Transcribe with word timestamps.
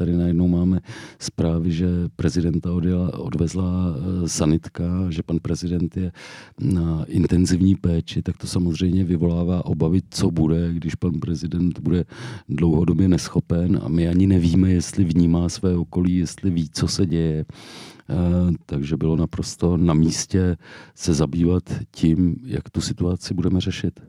tady 0.00 0.16
najednou 0.16 0.48
máme 0.48 0.80
zprávy, 1.18 1.72
že 1.72 1.86
prezidenta 2.16 2.72
odjela, 2.72 3.18
odvezla 3.18 3.64
eh, 3.64 4.28
sanitka, 4.28 5.06
že 5.08 5.22
pan 5.22 5.38
prezident 5.38 5.96
je 5.96 6.12
na 6.60 7.04
intenzivní 7.04 7.74
péči, 7.74 8.22
tak 8.22 8.36
to 8.36 8.46
samozřejmě 8.46 9.04
vyvolává 9.04 9.64
obavy, 9.64 10.00
co 10.10 10.30
bude, 10.30 10.72
když 10.74 10.94
pan 10.94 11.12
prezident 11.12 11.80
bude 11.80 12.04
dlouhodobě 12.48 13.08
neschopen 13.08 13.80
a 13.82 13.88
my 13.88 14.08
ani 14.08 14.26
nevíme, 14.26 14.70
jestli 14.70 15.04
vnímá 15.04 15.48
své 15.48 15.76
okolí, 15.76 16.16
jestli 16.16 16.50
ví, 16.50 16.68
co 16.72 16.88
se 16.88 17.06
děje. 17.06 17.44
Eh, 17.44 18.52
takže 18.66 18.96
bylo 18.96 19.16
naprosto 19.16 19.76
na 19.76 19.94
místě 19.94 20.56
se 20.94 21.14
zabývat 21.14 21.62
tím, 21.90 22.36
jak 22.44 22.70
tu 22.70 22.80
situaci 22.80 23.34
budeme 23.34 23.60
řešit. 23.60 24.00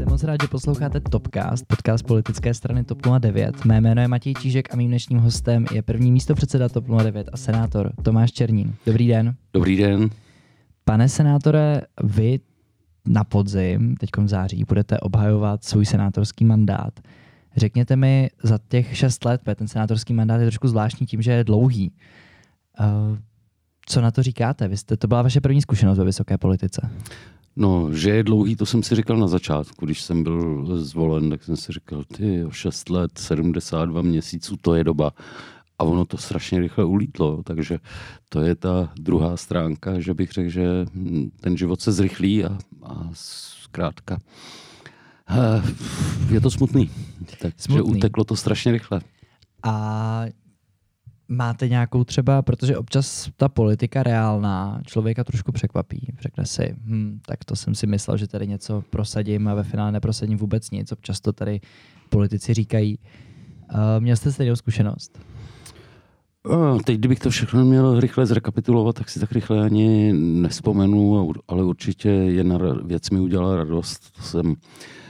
Jsem 0.00 0.08
moc 0.08 0.24
rád, 0.24 0.42
že 0.42 0.48
posloucháte 0.48 1.00
Topcast, 1.00 1.66
podcast 1.66 2.06
politické 2.06 2.54
strany 2.54 2.84
TOP 2.84 2.98
09. 3.18 3.64
Mé 3.64 3.80
jméno 3.80 4.02
je 4.02 4.08
Matěj 4.08 4.34
Čížek 4.34 4.74
a 4.74 4.76
mým 4.76 4.88
dnešním 4.88 5.18
hostem 5.18 5.66
je 5.72 5.82
první 5.82 6.12
místo 6.12 6.34
předseda 6.34 6.68
TOP 6.68 6.84
09 7.02 7.28
a 7.32 7.36
senátor 7.36 7.92
Tomáš 8.02 8.32
Černín. 8.32 8.74
Dobrý 8.86 9.08
den. 9.08 9.34
Dobrý 9.52 9.76
den. 9.76 10.10
Pane 10.84 11.08
senátore, 11.08 11.82
vy 12.02 12.40
na 13.06 13.24
podzim, 13.24 13.96
teď 13.96 14.10
v 14.18 14.28
září, 14.28 14.64
budete 14.68 15.00
obhajovat 15.00 15.64
svůj 15.64 15.86
senátorský 15.86 16.44
mandát. 16.44 17.00
Řekněte 17.56 17.96
mi 17.96 18.30
za 18.42 18.58
těch 18.68 18.96
šest 18.96 19.24
let, 19.24 19.40
ten 19.54 19.68
senátorský 19.68 20.12
mandát 20.12 20.40
je 20.40 20.46
trošku 20.46 20.68
zvláštní 20.68 21.06
tím, 21.06 21.22
že 21.22 21.32
je 21.32 21.44
dlouhý. 21.44 21.92
Uh, 22.80 23.18
co 23.86 24.00
na 24.00 24.10
to 24.10 24.22
říkáte? 24.22 24.68
Vy 24.68 24.76
jste, 24.76 24.96
to 24.96 25.08
byla 25.08 25.22
vaše 25.22 25.40
první 25.40 25.62
zkušenost 25.62 25.98
ve 25.98 26.04
vysoké 26.04 26.38
politice. 26.38 26.90
No, 27.56 27.92
že 27.92 28.10
je 28.10 28.22
dlouhý, 28.22 28.56
to 28.56 28.66
jsem 28.66 28.82
si 28.82 28.94
říkal 28.94 29.16
na 29.16 29.26
začátku, 29.26 29.86
když 29.86 30.02
jsem 30.02 30.22
byl 30.22 30.66
zvolen, 30.76 31.30
tak 31.30 31.44
jsem 31.44 31.56
si 31.56 31.72
říkal, 31.72 32.04
ty 32.04 32.44
6 32.50 32.90
let, 32.90 33.18
72 33.18 34.02
měsíců, 34.02 34.56
to 34.60 34.74
je 34.74 34.84
doba. 34.84 35.12
A 35.78 35.84
ono 35.84 36.04
to 36.04 36.16
strašně 36.16 36.60
rychle 36.60 36.84
ulítlo, 36.84 37.42
takže 37.42 37.78
to 38.28 38.40
je 38.40 38.54
ta 38.54 38.92
druhá 39.00 39.36
stránka, 39.36 40.00
že 40.00 40.14
bych 40.14 40.30
řekl, 40.30 40.50
že 40.50 40.86
ten 41.40 41.56
život 41.56 41.80
se 41.80 41.92
zrychlí 41.92 42.44
a, 42.44 42.58
a 42.82 43.08
zkrátka 43.12 44.18
eh, 45.30 45.62
je 46.34 46.40
to 46.40 46.50
smutný. 46.50 46.90
Takže 47.40 47.54
smutný. 47.56 47.96
uteklo 47.98 48.24
to 48.24 48.36
strašně 48.36 48.72
rychle. 48.72 49.00
A 49.62 50.24
máte 51.30 51.68
nějakou 51.68 52.04
třeba, 52.04 52.42
protože 52.42 52.76
občas 52.76 53.30
ta 53.36 53.48
politika 53.48 54.02
reálná 54.02 54.80
člověka 54.86 55.24
trošku 55.24 55.52
překvapí. 55.52 56.14
Řekne 56.20 56.46
si, 56.46 56.74
hm, 56.84 57.20
tak 57.26 57.44
to 57.44 57.56
jsem 57.56 57.74
si 57.74 57.86
myslel, 57.86 58.16
že 58.16 58.28
tady 58.28 58.46
něco 58.46 58.82
prosadím 58.90 59.48
a 59.48 59.54
ve 59.54 59.62
finále 59.62 59.92
neprosadím 59.92 60.38
vůbec 60.38 60.70
nic. 60.70 60.92
Občas 60.92 61.20
to 61.20 61.32
tady 61.32 61.60
politici 62.08 62.54
říkají. 62.54 62.98
Uh, 63.74 63.78
měl 63.98 64.16
jste 64.16 64.32
stejnou 64.32 64.56
zkušenost? 64.56 65.18
Teď, 66.84 66.98
kdybych 66.98 67.18
to 67.18 67.30
všechno 67.30 67.64
měl 67.64 68.00
rychle 68.00 68.26
zrekapitulovat, 68.26 68.96
tak 68.96 69.10
si 69.10 69.20
tak 69.20 69.32
rychle 69.32 69.64
ani 69.64 70.12
nespomenu, 70.12 71.32
ale 71.48 71.64
určitě 71.64 72.08
jedna 72.08 72.58
věc 72.84 73.10
mi 73.10 73.20
udělala 73.20 73.56
radost. 73.56 74.12
To 74.16 74.22
jsem 74.22 74.54
Eh, 74.54 75.09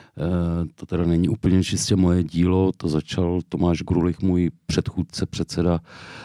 to 0.75 0.87
teda 0.87 1.05
není 1.05 1.29
úplně 1.29 1.65
čistě 1.65 1.97
moje 1.97 2.23
dílo, 2.25 2.73
to 2.77 2.89
začal 2.89 3.41
Tomáš 3.49 3.83
Grulich, 3.83 4.21
můj 4.21 4.51
předchůdce, 4.67 5.27
předseda 5.27 5.81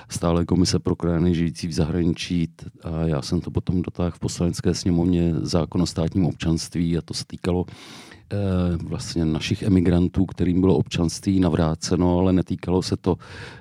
stále 0.09 0.45
komise 0.45 0.79
pro 0.79 0.95
krajiny 0.95 1.35
žijící 1.35 1.67
v 1.67 1.73
zahraničí 1.73 2.49
a 2.83 3.01
já 3.05 3.21
jsem 3.21 3.41
to 3.41 3.51
potom 3.51 3.81
dotáhl 3.81 4.11
v 4.11 4.19
poslanecké 4.19 4.73
sněmovně 4.73 5.33
zákon 5.41 5.81
o 5.81 5.85
státním 5.85 6.25
občanství 6.25 6.97
a 6.97 7.01
to 7.01 7.13
se 7.13 7.23
týkalo 7.27 7.65
eh, 7.69 8.37
vlastně 8.83 9.25
našich 9.25 9.63
emigrantů, 9.63 10.25
kterým 10.25 10.61
bylo 10.61 10.77
občanství 10.77 11.39
navráceno, 11.39 12.19
ale 12.19 12.33
netýkalo 12.33 12.81
se 12.81 12.97
to 12.97 13.15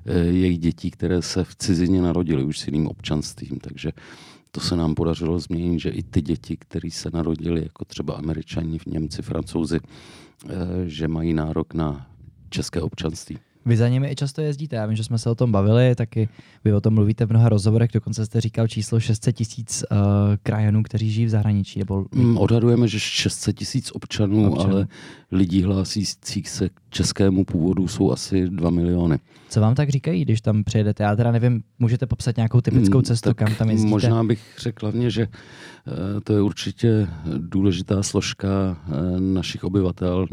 eh, 0.06 0.18
jejich 0.18 0.58
dětí, 0.58 0.90
které 0.90 1.22
se 1.22 1.44
v 1.44 1.56
cizině 1.56 2.02
narodily 2.02 2.44
už 2.44 2.58
s 2.58 2.66
jiným 2.66 2.88
občanstvím. 2.88 3.58
Takže 3.61 3.92
to 4.54 4.60
se 4.60 4.76
nám 4.76 4.94
podařilo 4.94 5.38
změnit, 5.38 5.80
že 5.80 5.90
i 5.90 6.02
ty 6.02 6.22
děti, 6.22 6.56
které 6.56 6.90
se 6.90 7.10
narodily, 7.12 7.62
jako 7.62 7.84
třeba 7.84 8.14
američani, 8.14 8.78
Němci, 8.86 9.22
francouzi, 9.22 9.80
eh, 10.48 10.54
že 10.86 11.08
mají 11.08 11.34
nárok 11.34 11.74
na 11.74 12.06
české 12.50 12.80
občanství. 12.80 13.38
Vy 13.66 13.76
za 13.76 13.88
nimi 13.88 14.10
i 14.10 14.16
často 14.16 14.40
jezdíte, 14.40 14.76
já 14.76 14.86
vím, 14.86 14.96
že 14.96 15.04
jsme 15.04 15.18
se 15.18 15.30
o 15.30 15.34
tom 15.34 15.52
bavili, 15.52 15.94
taky 15.94 16.28
vy 16.64 16.72
o 16.72 16.80
tom 16.80 16.94
mluvíte 16.94 17.26
v 17.26 17.30
mnoha 17.30 17.48
rozhovorech, 17.48 17.90
dokonce 17.92 18.26
jste 18.26 18.40
říkal 18.40 18.68
číslo 18.68 19.00
600 19.00 19.36
tisíc 19.36 19.84
uh, 19.90 19.98
krajanů, 20.42 20.82
kteří 20.82 21.10
žijí 21.10 21.26
v 21.26 21.30
zahraničí. 21.30 21.78
Nebo... 21.78 22.04
Mm, 22.12 22.38
odhadujeme, 22.38 22.88
že 22.88 23.00
600 23.00 23.56
tisíc 23.56 23.90
občanů, 23.92 24.52
občanů, 24.52 24.72
ale 24.72 24.86
lidí 25.32 25.62
hlásících 25.62 26.48
se 26.48 26.68
k 26.68 26.80
českému 26.94 27.44
původu 27.44 27.88
jsou 27.88 28.12
asi 28.12 28.48
2 28.48 28.70
miliony. 28.70 29.18
Co 29.48 29.60
vám 29.60 29.74
tak 29.74 29.88
říkají, 29.88 30.24
když 30.24 30.40
tam 30.40 30.64
přijedete? 30.64 31.02
Já 31.02 31.16
teda 31.16 31.32
nevím, 31.32 31.62
můžete 31.78 32.06
popsat 32.06 32.36
nějakou 32.36 32.60
typickou 32.60 32.98
mm, 32.98 33.05
cestu, 33.05 33.30
tak 33.30 33.36
kam 33.36 33.55
tam 33.55 33.70
jezdíte? 33.70 33.90
Možná 33.90 34.24
bych 34.24 34.40
řekl 34.58 34.86
hlavně, 34.86 35.10
že 35.10 35.22
eh, 35.22 36.20
to 36.24 36.33
je 36.33 36.42
určitě 36.42 37.08
důležitá 37.38 38.02
složka 38.02 38.48
eh, 38.48 39.20
našich 39.20 39.64
obyvatel 39.64 40.27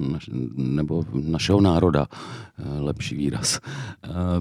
nebo 0.56 1.04
našeho 1.14 1.62
národa, 1.62 2.08
eh, 2.10 2.80
lepší 2.80 3.16
výraz. 3.16 3.60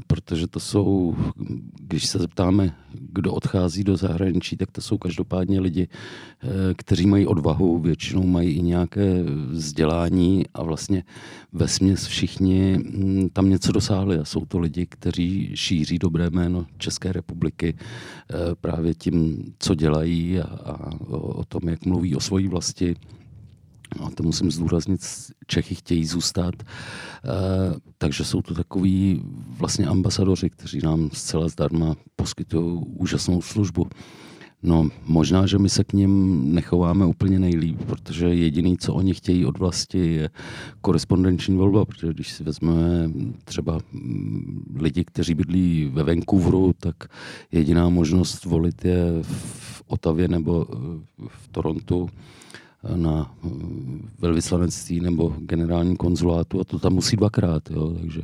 Protože 0.07 0.47
to 0.47 0.61
jsou, 0.61 1.17
když 1.81 2.07
se 2.07 2.19
zeptáme, 2.19 2.75
kdo 3.13 3.35
odchází 3.35 3.85
do 3.85 3.97
zahraničí, 3.97 4.57
tak 4.57 4.71
to 4.71 4.81
jsou 4.81 4.99
každopádně 4.99 5.61
lidi, 5.61 5.89
kteří 6.77 7.07
mají 7.07 7.27
odvahu, 7.27 7.79
většinou 7.79 8.27
mají 8.27 8.51
i 8.51 8.63
nějaké 8.63 9.23
vzdělání 9.51 10.45
a 10.55 10.63
vlastně 10.63 11.05
ve 11.53 11.69
směs 11.69 12.07
všichni 12.07 12.79
mm, 12.79 13.29
tam 13.33 13.51
něco 13.51 13.73
dosáhli 13.73 14.19
a 14.19 14.25
jsou 14.25 14.45
to 14.45 14.59
lidi, 14.59 14.87
kteří 14.87 15.51
šíří 15.55 15.99
dobré 15.99 16.31
jméno 16.31 16.67
České 16.79 17.13
republiky 17.13 17.75
eh, 17.79 18.35
právě 18.61 18.95
tím, 18.95 19.45
co 19.59 19.75
dělají 19.75 20.41
a, 20.41 20.45
a 20.45 20.91
o 21.11 21.45
tom, 21.45 21.69
jak 21.69 21.87
mluví 21.87 22.17
o 22.17 22.21
svojí 22.21 22.49
vlasti. 22.49 22.97
A 23.99 24.11
to 24.11 24.23
musím 24.23 24.51
zdůraznit, 24.51 25.01
Čechy 25.47 25.75
chtějí 25.75 26.07
zůstat, 26.07 26.55
e, 26.63 26.67
takže 27.99 28.25
jsou 28.25 28.43
to 28.43 28.55
takový 28.55 29.23
vlastně 29.59 29.87
ambasadoři, 29.87 30.51
kteří 30.51 30.81
nám 30.83 31.11
zcela 31.13 31.49
zdarma 31.49 31.97
poskytují 32.17 32.83
úžasnou 32.87 33.43
službu. 33.43 33.87
No, 34.63 34.89
možná, 35.05 35.47
že 35.47 35.59
my 35.59 35.69
se 35.69 35.85
k 35.85 35.93
ním 35.93 36.45
nechováme 36.55 37.07
úplně 37.07 37.39
nejlíp, 37.39 37.83
protože 37.87 38.27
jediný, 38.27 38.79
co 38.79 38.95
oni 38.95 39.15
chtějí 39.15 39.47
od 39.47 39.59
vlasti, 39.59 40.15
je 40.15 40.31
korespondenční 40.81 41.57
volba, 41.57 41.85
protože 41.85 42.13
když 42.13 42.33
si 42.33 42.45
vezmeme 42.45 43.11
třeba 43.45 43.79
mm, 43.93 44.77
lidi, 44.81 45.05
kteří 45.05 45.35
bydlí 45.35 45.91
ve 45.93 46.03
Vancouveru, 46.03 46.73
tak 46.81 46.97
jediná 47.53 47.89
možnost 47.89 48.45
volit 48.45 48.85
je 48.85 49.05
v 49.23 49.83
Otavě 49.87 50.29
nebo 50.29 50.67
eh, 50.73 50.77
v 51.29 51.49
Torontu 51.49 52.09
na 52.97 53.35
eh, 53.45 53.49
velvyslanectví 54.19 55.01
nebo 55.01 55.35
generálním 55.39 55.97
konzulátu 55.97 56.61
a 56.61 56.65
to 56.65 56.79
tam 56.79 56.93
musí 56.93 57.17
dvakrát, 57.17 57.71
jo, 57.71 57.97
takže, 58.01 58.23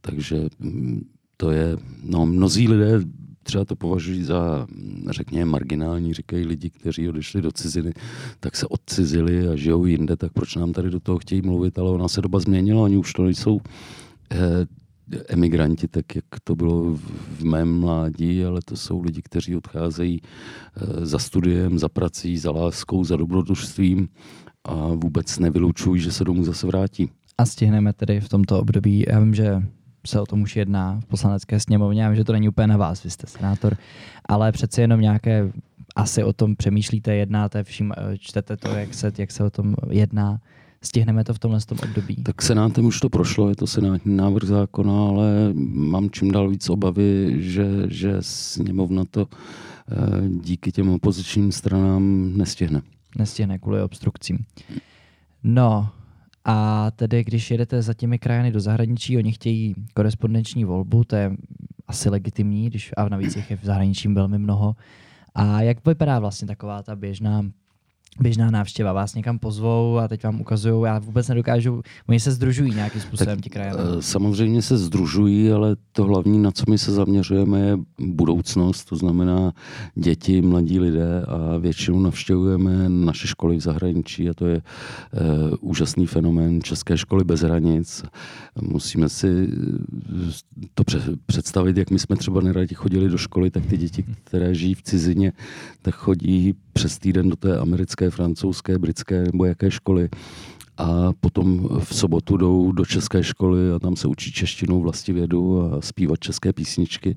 takže 0.00 0.48
mm, 0.58 1.06
to 1.36 1.50
je, 1.50 1.76
no 2.02 2.26
mnozí 2.26 2.68
lidé 2.68 3.00
třeba 3.46 3.64
to 3.64 3.76
považují 3.76 4.22
za, 4.22 4.66
řekněme, 5.10 5.44
marginální, 5.44 6.14
říkají 6.14 6.46
lidi, 6.46 6.70
kteří 6.70 7.08
odešli 7.08 7.42
do 7.42 7.52
ciziny, 7.52 7.92
tak 8.40 8.56
se 8.56 8.66
odcizili 8.66 9.48
a 9.48 9.56
žijou 9.56 9.84
jinde, 9.84 10.16
tak 10.16 10.32
proč 10.32 10.56
nám 10.56 10.72
tady 10.72 10.90
do 10.90 11.00
toho 11.00 11.18
chtějí 11.18 11.42
mluvit, 11.42 11.78
ale 11.78 11.90
ona 11.90 12.08
se 12.08 12.22
doba 12.22 12.38
změnila, 12.38 12.82
oni 12.82 12.96
už 12.96 13.12
to 13.12 13.24
nejsou 13.24 13.60
eh, 14.30 14.66
emigranti, 15.28 15.88
tak 15.88 16.16
jak 16.16 16.24
to 16.44 16.54
bylo 16.54 16.94
v 17.38 17.44
mém 17.44 17.80
mládí, 17.80 18.44
ale 18.44 18.60
to 18.64 18.76
jsou 18.76 19.02
lidi, 19.02 19.22
kteří 19.22 19.56
odcházejí 19.56 20.20
eh, 20.22 21.06
za 21.06 21.18
studiem, 21.18 21.78
za 21.78 21.88
prací, 21.88 22.38
za 22.38 22.50
láskou, 22.50 23.04
za 23.04 23.16
dobrodružstvím 23.16 24.08
a 24.64 24.74
vůbec 24.74 25.38
nevylučují, 25.38 26.00
že 26.00 26.12
se 26.12 26.24
domů 26.24 26.44
zase 26.44 26.66
vrátí. 26.66 27.10
A 27.38 27.46
stihneme 27.46 27.92
tedy 27.92 28.20
v 28.20 28.28
tomto 28.28 28.60
období, 28.60 29.04
já 29.08 29.20
vím, 29.20 29.34
že 29.34 29.62
se 30.06 30.20
o 30.20 30.26
tom 30.26 30.42
už 30.42 30.56
jedná 30.56 31.00
v 31.00 31.04
poslanecké 31.04 31.60
sněmovně. 31.60 32.02
Já 32.02 32.08
vím, 32.08 32.16
že 32.16 32.24
to 32.24 32.32
není 32.32 32.48
úplně 32.48 32.66
na 32.66 32.76
vás, 32.76 33.04
vy 33.04 33.10
jste 33.10 33.26
senátor, 33.26 33.76
ale 34.28 34.52
přeci 34.52 34.80
jenom 34.80 35.00
nějaké, 35.00 35.52
asi 35.96 36.24
o 36.24 36.32
tom 36.32 36.56
přemýšlíte, 36.56 37.14
jednáte, 37.14 37.64
vším, 37.64 37.92
eh, 37.96 38.18
čtete 38.18 38.56
to, 38.56 38.68
jak 38.68 38.94
se, 38.94 39.12
jak 39.18 39.30
se 39.30 39.44
o 39.44 39.50
tom 39.50 39.74
jedná. 39.90 40.40
Stihneme 40.82 41.24
to 41.24 41.34
v 41.34 41.38
tomhle 41.38 41.60
tom 41.60 41.78
období? 41.82 42.16
Tak 42.16 42.42
Senátem 42.42 42.84
už 42.84 43.00
to 43.00 43.08
prošlo, 43.08 43.48
je 43.48 43.56
to 43.56 43.66
senátní 43.66 44.16
návrh 44.16 44.48
zákona, 44.48 45.08
ale 45.08 45.50
mám 45.72 46.10
čím 46.10 46.32
dál 46.32 46.48
víc 46.48 46.70
obavy, 46.70 47.36
že, 47.38 47.66
že 47.88 48.16
sněmovna 48.20 49.04
to 49.04 49.26
eh, 49.30 49.94
díky 50.28 50.72
těm 50.72 50.88
opozičním 50.88 51.52
stranám 51.52 52.32
nestihne. 52.36 52.82
Nestihne 53.18 53.58
kvůli 53.58 53.82
obstrukcím. 53.82 54.38
No, 55.42 55.88
a 56.44 56.90
tedy, 56.90 57.24
když 57.24 57.50
jedete 57.50 57.82
za 57.82 57.94
těmi 57.94 58.18
krajany 58.18 58.52
do 58.52 58.60
zahraničí, 58.60 59.16
oni 59.16 59.32
chtějí 59.32 59.74
korespondenční 59.94 60.64
volbu, 60.64 61.04
to 61.04 61.16
je 61.16 61.36
asi 61.88 62.10
legitimní, 62.10 62.66
když 62.66 62.90
a 62.96 63.08
navíc 63.08 63.36
jich 63.36 63.50
je 63.50 63.56
v 63.56 63.64
zahraničí 63.64 64.08
velmi 64.08 64.38
mnoho. 64.38 64.76
A 65.34 65.62
jak 65.62 65.86
vypadá 65.86 66.18
vlastně 66.18 66.48
taková 66.48 66.82
ta 66.82 66.96
běžná 66.96 67.42
běžná 68.20 68.50
návštěva, 68.50 68.92
vás 68.92 69.14
někam 69.14 69.38
pozvou 69.38 69.98
a 69.98 70.08
teď 70.08 70.24
vám 70.24 70.40
ukazují, 70.40 70.84
já 70.84 70.98
vůbec 70.98 71.28
nedokážu, 71.28 71.82
oni 72.08 72.20
se 72.20 72.32
združují 72.32 72.74
nějakým 72.74 73.00
způsobem, 73.00 73.36
tak, 73.36 73.44
ti 73.44 73.50
krajané. 73.50 73.82
Eh, 73.98 74.02
samozřejmě 74.02 74.62
se 74.62 74.78
združují, 74.78 75.52
ale 75.52 75.76
to 75.92 76.04
hlavní, 76.04 76.38
na 76.38 76.50
co 76.50 76.64
my 76.70 76.78
se 76.78 76.92
zaměřujeme, 76.92 77.60
je 77.60 77.78
budoucnost, 78.00 78.84
to 78.84 78.96
znamená 78.96 79.52
děti, 79.94 80.42
mladí 80.42 80.80
lidé 80.80 81.22
a 81.22 81.56
většinou 81.56 82.00
navštěvujeme 82.00 82.88
naše 82.88 83.28
školy 83.28 83.56
v 83.56 83.60
zahraničí 83.60 84.28
a 84.28 84.34
to 84.34 84.46
je 84.46 84.56
uh, 84.56 85.54
úžasný 85.60 86.06
fenomén 86.06 86.62
České 86.62 86.98
školy 86.98 87.24
bez 87.24 87.40
hranic. 87.40 88.04
Musíme 88.62 89.08
si 89.08 89.48
eh, 89.48 90.66
to 90.74 90.82
představit, 91.26 91.76
jak 91.76 91.90
my 91.90 91.98
jsme 91.98 92.16
třeba 92.16 92.40
neradi 92.40 92.74
chodili 92.74 93.08
do 93.08 93.18
školy, 93.18 93.50
tak 93.50 93.66
ty 93.66 93.76
děti, 93.76 94.04
které 94.24 94.54
žijí 94.54 94.74
v 94.74 94.82
cizině, 94.82 95.32
tak 95.82 95.94
chodí 95.94 96.54
přes 96.76 96.98
týden 96.98 97.28
do 97.28 97.36
té 97.36 97.58
americké, 97.58 98.10
francouzské, 98.10 98.78
britské 98.78 99.24
nebo 99.24 99.44
jaké 99.44 99.70
školy 99.70 100.08
a 100.78 101.12
potom 101.20 101.68
v 101.84 101.94
sobotu 101.94 102.36
jdou 102.36 102.72
do 102.72 102.84
české 102.84 103.22
školy 103.22 103.72
a 103.72 103.78
tam 103.78 103.96
se 103.96 104.08
učí 104.08 104.32
češtinu, 104.32 104.80
vlastivědu 104.80 105.62
a 105.62 105.80
zpívat 105.80 106.18
české 106.20 106.52
písničky. 106.52 107.16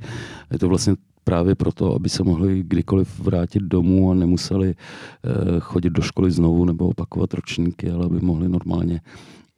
Je 0.51 0.59
to 0.59 0.67
vlastně 0.67 0.93
právě 1.23 1.55
proto, 1.55 1.95
aby 1.95 2.09
se 2.09 2.23
mohli 2.23 2.63
kdykoliv 2.63 3.19
vrátit 3.19 3.63
domů 3.63 4.11
a 4.11 4.13
nemuseli 4.13 4.75
eh, 4.75 5.59
chodit 5.59 5.89
do 5.89 6.01
školy 6.01 6.31
znovu 6.31 6.65
nebo 6.65 6.87
opakovat 6.87 7.33
ročníky, 7.33 7.91
ale 7.91 8.05
aby 8.05 8.19
mohli 8.19 8.49
normálně 8.49 9.01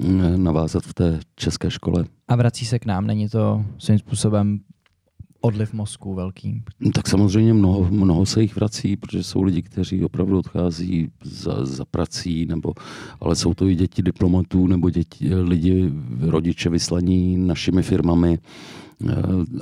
mm, 0.01 0.43
navázat 0.43 0.83
v 0.83 0.93
té 0.93 1.19
české 1.35 1.71
škole. 1.71 2.05
A 2.27 2.35
vrací 2.35 2.65
se 2.65 2.79
k 2.79 2.85
nám, 2.85 3.07
není 3.07 3.29
to 3.29 3.65
svým 3.77 3.99
způsobem 3.99 4.59
odliv 5.41 5.73
mozku 5.73 6.13
velký? 6.13 6.63
Tak 6.93 7.07
samozřejmě 7.07 7.53
mnoho, 7.53 7.87
mnoho 7.91 8.25
se 8.25 8.41
jich 8.41 8.55
vrací, 8.55 8.97
protože 8.97 9.23
jsou 9.23 9.41
lidi, 9.41 9.61
kteří 9.61 10.03
opravdu 10.03 10.37
odchází 10.37 11.11
za, 11.23 11.65
za 11.65 11.85
prací, 11.85 12.45
nebo, 12.45 12.73
ale 13.21 13.35
jsou 13.35 13.53
to 13.53 13.67
i 13.67 13.75
děti 13.75 14.01
diplomatů 14.01 14.67
nebo 14.67 14.89
děti, 14.89 15.35
lidi, 15.35 15.91
rodiče 16.19 16.69
vyslaní 16.69 17.37
našimi 17.37 17.83
firmami 17.83 18.39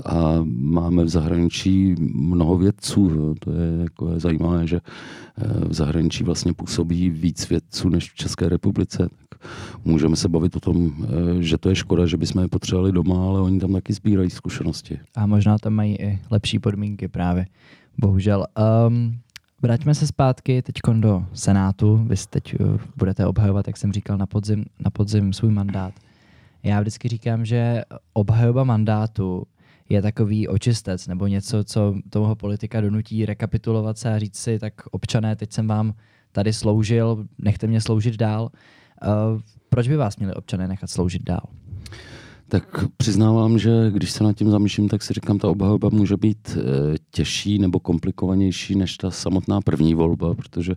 a 0.05 0.39
máme 0.45 1.03
v 1.03 1.09
zahraničí 1.09 1.95
mnoho 2.13 2.57
vědců. 2.57 3.35
To 3.39 3.51
je 3.51 3.83
jako 3.83 4.19
zajímavé, 4.19 4.67
že 4.67 4.79
v 5.67 5.73
zahraničí 5.73 6.23
vlastně 6.23 6.53
působí 6.53 7.09
víc 7.09 7.49
vědců 7.49 7.89
než 7.89 8.11
v 8.11 8.15
České 8.15 8.49
republice. 8.49 8.97
Tak 8.97 9.39
můžeme 9.85 10.15
se 10.15 10.29
bavit 10.29 10.55
o 10.55 10.59
tom, 10.59 10.91
že 11.39 11.57
to 11.57 11.69
je 11.69 11.75
škoda, 11.75 12.05
že 12.05 12.17
bychom 12.17 12.41
je 12.41 12.47
potřebovali 12.47 12.91
doma, 12.91 13.27
ale 13.27 13.41
oni 13.41 13.59
tam 13.59 13.73
taky 13.73 13.93
sbírají 13.93 14.29
zkušenosti. 14.29 14.99
A 15.15 15.25
možná 15.25 15.57
tam 15.57 15.73
mají 15.73 15.95
i 15.95 16.19
lepší 16.31 16.59
podmínky 16.59 17.07
právě. 17.07 17.45
Bohužel. 17.97 18.45
Um, 18.87 19.19
Vraťme 19.61 19.95
se 19.95 20.07
zpátky 20.07 20.61
teď 20.61 20.75
do 20.93 21.25
Senátu. 21.33 21.97
Vy 22.07 22.15
teď 22.29 22.55
budete 22.97 23.25
obhajovat, 23.25 23.67
jak 23.67 23.77
jsem 23.77 23.91
říkal, 23.91 24.17
na 24.17 24.25
podzim, 24.25 24.65
na 24.79 24.89
podzim 24.89 25.33
svůj 25.33 25.51
mandát. 25.51 25.93
Já 26.63 26.79
vždycky 26.79 27.07
říkám, 27.07 27.45
že 27.45 27.81
obhajoba 28.13 28.63
mandátu 28.63 29.43
je 29.89 30.01
takový 30.01 30.47
očistec 30.47 31.07
nebo 31.07 31.27
něco, 31.27 31.63
co 31.63 31.95
toho 32.09 32.35
politika 32.35 32.81
donutí 32.81 33.25
rekapitulovat 33.25 33.97
se 33.97 34.13
a 34.13 34.19
říct 34.19 34.37
si, 34.37 34.59
tak 34.59 34.73
občané, 34.91 35.35
teď 35.35 35.53
jsem 35.53 35.67
vám 35.67 35.93
tady 36.31 36.53
sloužil, 36.53 37.25
nechte 37.37 37.67
mě 37.67 37.81
sloužit 37.81 38.17
dál. 38.17 38.43
Uh, 38.43 39.41
proč 39.69 39.87
by 39.87 39.95
vás 39.95 40.17
měli 40.17 40.33
občané 40.33 40.67
nechat 40.67 40.89
sloužit 40.89 41.23
dál? 41.23 41.41
Tak 42.49 42.85
přiznávám, 42.97 43.59
že 43.59 43.91
když 43.91 44.11
se 44.11 44.23
nad 44.23 44.33
tím 44.33 44.51
zamýšlím, 44.51 44.89
tak 44.89 45.03
si 45.03 45.13
říkám, 45.13 45.39
ta 45.39 45.47
obhajoba 45.47 45.89
může 45.91 46.17
být 46.17 46.57
e, 46.57 46.61
těžší 47.11 47.59
nebo 47.59 47.79
komplikovanější 47.79 48.75
než 48.75 48.97
ta 48.97 49.11
samotná 49.11 49.61
první 49.61 49.93
volba, 49.93 50.33
protože 50.33 50.75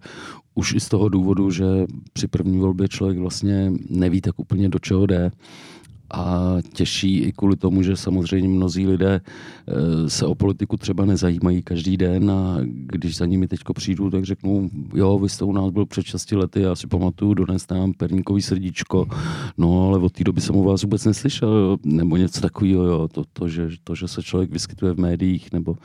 už 0.54 0.74
i 0.74 0.80
z 0.80 0.88
toho 0.88 1.08
důvodu, 1.08 1.50
že 1.50 1.64
při 2.12 2.28
první 2.28 2.58
volbě 2.58 2.88
člověk 2.88 3.18
vlastně 3.18 3.72
neví 3.90 4.20
tak 4.20 4.38
úplně 4.38 4.68
do 4.68 4.78
čeho 4.78 5.06
jde 5.06 5.30
a 6.12 6.56
těší 6.72 7.18
i 7.18 7.32
kvůli 7.32 7.56
tomu, 7.56 7.82
že 7.82 7.96
samozřejmě 7.96 8.48
mnozí 8.48 8.86
lidé 8.86 9.20
eh, 9.20 10.10
se 10.10 10.26
o 10.26 10.34
politiku 10.34 10.76
třeba 10.76 11.04
nezajímají 11.04 11.62
každý 11.62 11.96
den 11.96 12.30
a 12.30 12.58
když 12.64 13.16
za 13.16 13.26
nimi 13.26 13.48
teďko 13.48 13.74
přijdu, 13.74 14.10
tak 14.10 14.24
řeknu, 14.24 14.70
jo, 14.94 15.18
vy 15.18 15.28
jste 15.28 15.44
u 15.44 15.52
nás 15.52 15.70
byl 15.70 15.86
před 15.86 16.06
6 16.06 16.32
lety, 16.32 16.60
já 16.60 16.76
si 16.76 16.86
pamatuju, 16.86 17.34
dones 17.34 17.68
nám 17.68 17.92
perníkový 17.92 18.42
srdíčko, 18.42 19.06
no 19.58 19.88
ale 19.88 19.98
od 19.98 20.12
té 20.12 20.24
doby 20.24 20.40
jsem 20.40 20.56
u 20.56 20.62
vás 20.62 20.82
vůbec 20.82 21.04
neslyšel, 21.04 21.76
nebo 21.84 22.16
něco 22.16 22.40
takového, 22.40 22.84
jo, 22.84 23.08
to, 23.08 23.24
to, 23.32 23.48
že, 23.48 23.68
to, 23.84 23.94
že 23.94 24.08
se 24.08 24.22
člověk 24.22 24.50
vyskytuje 24.50 24.92
v 24.92 25.00
médiích, 25.00 25.52
nebo 25.52 25.76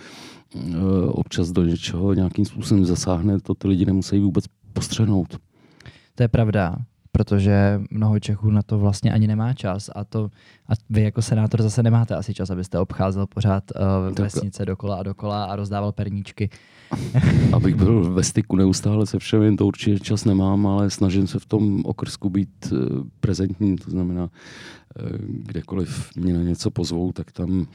eh, 0.55 0.75
občas 1.07 1.51
do 1.51 1.63
něčeho 1.63 2.13
nějakým 2.13 2.45
způsobem 2.45 2.85
zasáhne, 2.85 3.39
to 3.39 3.53
ty 3.53 3.67
lidi 3.67 3.85
nemusí 3.85 4.19
vůbec 4.19 4.45
postřehnout. 4.73 5.37
To 6.15 6.23
je 6.23 6.27
pravda 6.27 6.75
protože 7.17 7.81
mnoho 7.91 8.19
Čechů 8.19 8.51
na 8.51 8.61
to 8.61 8.79
vlastně 8.79 9.13
ani 9.13 9.27
nemá 9.27 9.53
čas 9.53 9.89
a 9.95 10.03
to 10.03 10.29
a 10.69 10.73
vy 10.89 11.03
jako 11.03 11.21
senátor 11.21 11.61
zase 11.61 11.83
nemáte 11.83 12.15
asi 12.15 12.33
čas, 12.33 12.49
abyste 12.49 12.79
obcházel 12.79 13.27
pořád 13.27 13.63
uh, 13.75 14.15
vesnice 14.19 14.65
dokola 14.65 14.95
a 14.95 15.03
dokola 15.03 15.45
a 15.45 15.55
rozdával 15.55 15.91
perníčky. 15.91 16.49
Abych 17.53 17.75
byl 17.75 18.13
ve 18.13 18.23
styku 18.23 18.55
neustále 18.55 19.05
se 19.05 19.19
všem, 19.19 19.57
to 19.57 19.67
určitě 19.67 19.99
čas 19.99 20.25
nemám, 20.25 20.67
ale 20.67 20.89
snažím 20.89 21.27
se 21.27 21.39
v 21.39 21.45
tom 21.45 21.85
okrsku 21.85 22.29
být 22.29 22.71
uh, 22.71 22.79
prezentní, 23.19 23.75
to 23.75 23.91
znamená, 23.91 24.23
uh, 24.23 24.29
kdekoliv 25.27 26.09
mě 26.15 26.33
na 26.33 26.43
něco 26.43 26.71
pozvou, 26.71 27.11
tak 27.11 27.31
tam 27.31 27.67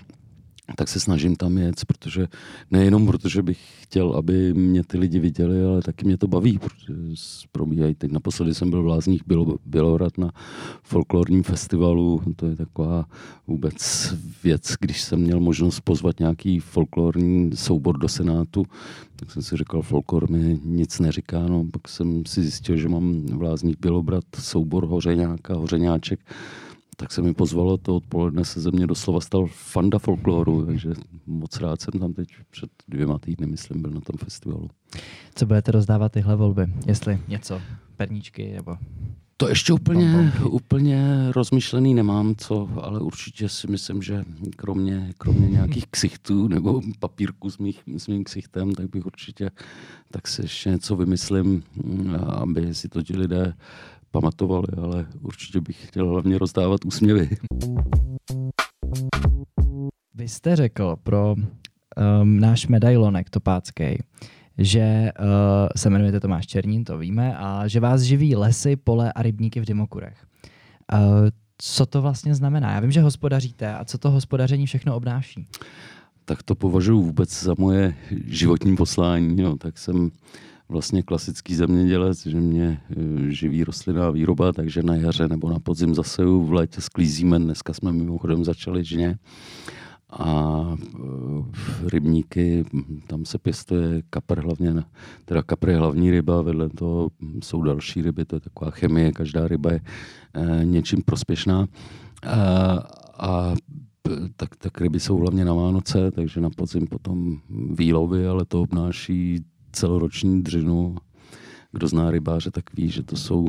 tak 0.76 0.88
se 0.88 1.00
snažím 1.00 1.36
tam 1.36 1.58
jet, 1.58 1.84
protože 1.86 2.26
nejenom 2.70 3.06
protože 3.06 3.42
bych 3.42 3.58
chtěl, 3.80 4.12
aby 4.12 4.54
mě 4.54 4.84
ty 4.84 4.98
lidi 4.98 5.18
viděli, 5.18 5.64
ale 5.64 5.82
taky 5.82 6.04
mě 6.06 6.18
to 6.18 6.26
baví, 6.26 6.58
protože 6.58 6.94
probíhají. 7.52 7.94
Teď 7.94 8.12
naposledy 8.12 8.54
jsem 8.54 8.70
byl 8.70 8.82
v 8.82 8.86
Lázních 8.86 9.22
Bělohrad 9.66 10.18
na 10.18 10.32
folklorním 10.82 11.42
festivalu, 11.42 12.22
to 12.36 12.46
je 12.46 12.56
taková 12.56 13.04
vůbec 13.46 14.14
věc, 14.44 14.74
když 14.80 15.02
jsem 15.02 15.20
měl 15.20 15.40
možnost 15.40 15.80
pozvat 15.80 16.20
nějaký 16.20 16.58
folklorní 16.58 17.50
soubor 17.54 17.98
do 17.98 18.08
Senátu, 18.08 18.64
tak 19.16 19.30
jsem 19.30 19.42
si 19.42 19.56
říkal, 19.56 19.82
folklor 19.82 20.30
mi 20.30 20.60
nic 20.64 21.00
neříká, 21.00 21.46
no, 21.46 21.64
pak 21.72 21.88
jsem 21.88 22.26
si 22.26 22.42
zjistil, 22.42 22.76
že 22.76 22.88
mám 22.88 23.26
v 23.26 23.42
Lázních 23.42 23.76
Bělobrad 23.80 24.24
soubor 24.38 24.86
Hořeňáka, 24.86 25.54
Hořeňáček, 25.54 26.20
tak 27.02 27.12
se 27.12 27.22
mi 27.22 27.34
pozvalo, 27.34 27.76
to 27.76 27.96
odpoledne 27.96 28.44
se 28.44 28.60
ze 28.60 28.70
mě 28.70 28.86
doslova 28.86 29.20
stal 29.20 29.46
fanda 29.46 29.98
folkloru, 29.98 30.66
takže 30.66 30.90
moc 31.26 31.60
rád 31.60 31.80
jsem 31.80 32.00
tam 32.00 32.12
teď 32.12 32.28
před 32.50 32.70
dvěma 32.88 33.18
týdny, 33.18 33.46
myslím, 33.46 33.82
byl 33.82 33.90
na 33.90 34.00
tom 34.00 34.16
festivalu. 34.18 34.68
Co 35.34 35.46
budete 35.46 35.72
rozdávat 35.72 36.12
tyhle 36.12 36.36
volby, 36.36 36.66
jestli 36.86 37.18
něco, 37.28 37.60
perníčky 37.96 38.52
nebo... 38.52 38.76
To 39.36 39.48
ještě 39.48 39.72
úplně, 39.72 40.32
úplně 40.48 41.28
rozmyšlený 41.30 41.94
nemám, 41.94 42.34
co, 42.38 42.68
ale 42.82 43.00
určitě 43.00 43.48
si 43.48 43.66
myslím, 43.66 44.02
že 44.02 44.24
kromě, 44.56 45.12
kromě 45.18 45.48
nějakých 45.48 45.86
ksichtů 45.86 46.48
nebo 46.48 46.80
papírků 46.98 47.50
s, 47.50 47.58
mých, 47.58 47.82
s 47.96 48.06
mým 48.08 48.24
ksichtem, 48.24 48.72
tak 48.72 48.90
bych 48.90 49.06
určitě 49.06 49.50
tak 50.10 50.28
si 50.28 50.42
ještě 50.42 50.70
něco 50.70 50.96
vymyslím, 50.96 51.62
aby 52.28 52.74
si 52.74 52.88
to 52.88 53.02
ti 53.02 53.16
lidé 53.16 53.54
pamatovali, 54.12 54.66
ale 54.82 55.06
určitě 55.20 55.60
bych 55.60 55.88
chtěl 55.88 56.08
hlavně 56.08 56.38
rozdávat 56.38 56.84
úsměvy. 56.84 57.28
Vy 60.14 60.28
jste 60.28 60.56
řekl 60.56 60.96
pro 61.02 61.34
um, 61.34 62.40
náš 62.40 62.66
medailonek 62.66 63.30
topácký, 63.30 63.84
že 64.58 65.10
uh, 65.20 65.26
se 65.76 65.88
jmenujete 65.88 66.20
Tomáš 66.20 66.46
Černín, 66.46 66.84
to 66.84 66.98
víme, 66.98 67.36
a 67.36 67.68
že 67.68 67.80
vás 67.80 68.00
živí 68.00 68.36
lesy, 68.36 68.76
pole 68.76 69.12
a 69.12 69.22
rybníky 69.22 69.60
v 69.60 69.64
Dimokurech. 69.64 70.26
Uh, 70.92 70.98
co 71.58 71.86
to 71.86 72.02
vlastně 72.02 72.34
znamená? 72.34 72.72
Já 72.72 72.80
vím, 72.80 72.90
že 72.90 73.00
hospodaříte 73.00 73.74
a 73.74 73.84
co 73.84 73.98
to 73.98 74.10
hospodaření 74.10 74.66
všechno 74.66 74.96
obnáší? 74.96 75.46
Tak 76.24 76.42
to 76.42 76.54
považuji 76.54 77.02
vůbec 77.02 77.42
za 77.42 77.54
moje 77.58 77.94
životní 78.26 78.76
poslání. 78.76 79.42
No. 79.42 79.56
Tak 79.56 79.78
jsem 79.78 80.10
vlastně 80.72 81.02
klasický 81.02 81.54
zemědělec, 81.54 82.26
že 82.26 82.40
mě 82.40 82.80
e, 82.90 83.30
živí 83.30 83.64
rostlinná 83.64 84.10
výroba, 84.10 84.52
takže 84.52 84.82
na 84.82 84.94
jaře 84.94 85.28
nebo 85.28 85.50
na 85.50 85.58
podzim 85.58 85.94
zaseju, 85.94 86.44
v 86.44 86.52
létě 86.52 86.80
sklízíme, 86.80 87.38
dneska 87.38 87.72
jsme 87.72 87.92
mimochodem 87.92 88.44
začali 88.44 88.84
žně 88.84 89.18
a 90.10 90.62
e, 90.78 91.88
rybníky, 91.88 92.64
tam 93.06 93.24
se 93.24 93.38
pěstuje 93.38 94.02
kapr 94.10 94.40
hlavně, 94.40 94.74
teda 95.24 95.42
kapr 95.42 95.68
je 95.68 95.76
hlavní 95.76 96.10
ryba, 96.10 96.42
vedle 96.42 96.68
toho 96.68 97.10
jsou 97.42 97.62
další 97.62 98.02
ryby, 98.02 98.24
to 98.24 98.36
je 98.36 98.40
taková 98.40 98.70
chemie, 98.70 99.12
každá 99.12 99.48
ryba 99.48 99.72
je 99.72 99.80
e, 100.34 100.64
něčím 100.64 101.02
prospěšná. 101.02 101.66
A, 102.26 102.78
a 103.18 103.54
tak, 104.36 104.56
tak 104.56 104.80
ryby 104.80 105.00
jsou 105.00 105.16
hlavně 105.16 105.44
na 105.44 105.54
Vánoce, 105.54 106.10
takže 106.10 106.40
na 106.40 106.50
podzim 106.50 106.86
potom 106.86 107.38
výlovy, 107.70 108.26
ale 108.26 108.44
to 108.44 108.62
obnáší 108.62 109.44
celoroční 109.72 110.42
dřinu. 110.42 110.96
Kdo 111.72 111.88
zná 111.88 112.10
rybáře, 112.10 112.50
tak 112.50 112.74
ví, 112.74 112.90
že 112.90 113.02
to 113.02 113.16
jsou 113.16 113.48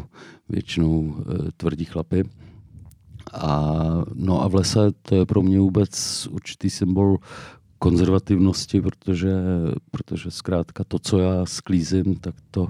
většinou 0.49 1.15
e, 1.17 1.51
tvrdí 1.57 1.85
chlapy. 1.85 2.23
A, 3.33 3.79
no 4.13 4.41
a 4.41 4.47
v 4.47 4.55
lese 4.55 4.91
to 5.01 5.15
je 5.15 5.25
pro 5.25 5.41
mě 5.41 5.59
vůbec 5.59 6.27
určitý 6.31 6.69
symbol 6.69 7.17
konzervativnosti, 7.79 8.81
protože, 8.81 9.33
protože 9.91 10.31
zkrátka 10.31 10.83
to, 10.83 10.99
co 10.99 11.19
já 11.19 11.45
sklízím, 11.45 12.15
tak 12.15 12.35
to 12.51 12.67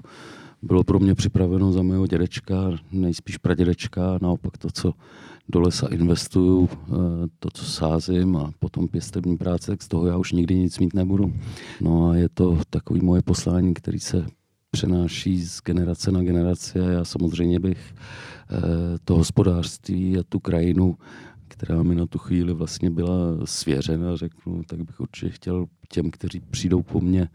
bylo 0.62 0.84
pro 0.84 1.00
mě 1.00 1.16
připraveno 1.16 1.72
za 1.72 1.84
mého 1.84 2.08
dědečka, 2.08 2.56
nejspíš 2.92 3.38
pradědečka, 3.38 4.18
naopak 4.22 4.58
to, 4.58 4.68
co 4.74 4.94
do 5.50 5.60
lesa 5.60 5.88
investuju, 5.88 6.70
eh, 6.72 6.92
to, 7.40 7.50
co 7.54 7.66
sázím 7.66 8.38
a 8.38 8.52
potom 8.60 8.88
pěstební 8.88 9.38
práce, 9.38 9.72
tak 9.72 9.82
z 9.82 9.88
toho 9.88 10.08
já 10.08 10.18
už 10.18 10.32
nikdy 10.32 10.56
nic 10.56 10.80
mít 10.80 10.94
nebudu. 10.94 11.34
No 11.82 12.10
a 12.10 12.16
je 12.16 12.30
to 12.30 12.60
takový 12.70 13.02
moje 13.02 13.22
poslání, 13.22 13.74
který 13.74 14.00
se 14.00 14.26
přenáší 14.72 15.46
z 15.46 15.62
generace 15.62 16.12
na 16.12 16.24
generaci 16.24 16.80
a 16.80 16.90
já 16.90 17.06
samozřejmě 17.06 17.60
bych 17.60 17.96
eh, 18.52 18.60
to 19.06 19.16
hospodářství 19.16 20.18
a 20.18 20.24
tu 20.30 20.40
krajinu, 20.40 20.98
která 21.48 21.84
mi 21.84 21.96
na 21.96 22.06
tu 22.06 22.18
chvíli 22.18 22.54
vlastně 22.54 22.90
byla 22.90 23.16
svěřena, 23.46 24.16
řeknu, 24.16 24.62
tak 24.68 24.84
bych 24.84 25.00
určitě 25.00 25.32
chtěl 25.32 25.66
těm, 25.90 26.12
kteří 26.12 26.40
přijdou 26.40 26.82
po 26.82 27.02
mně, 27.02 27.30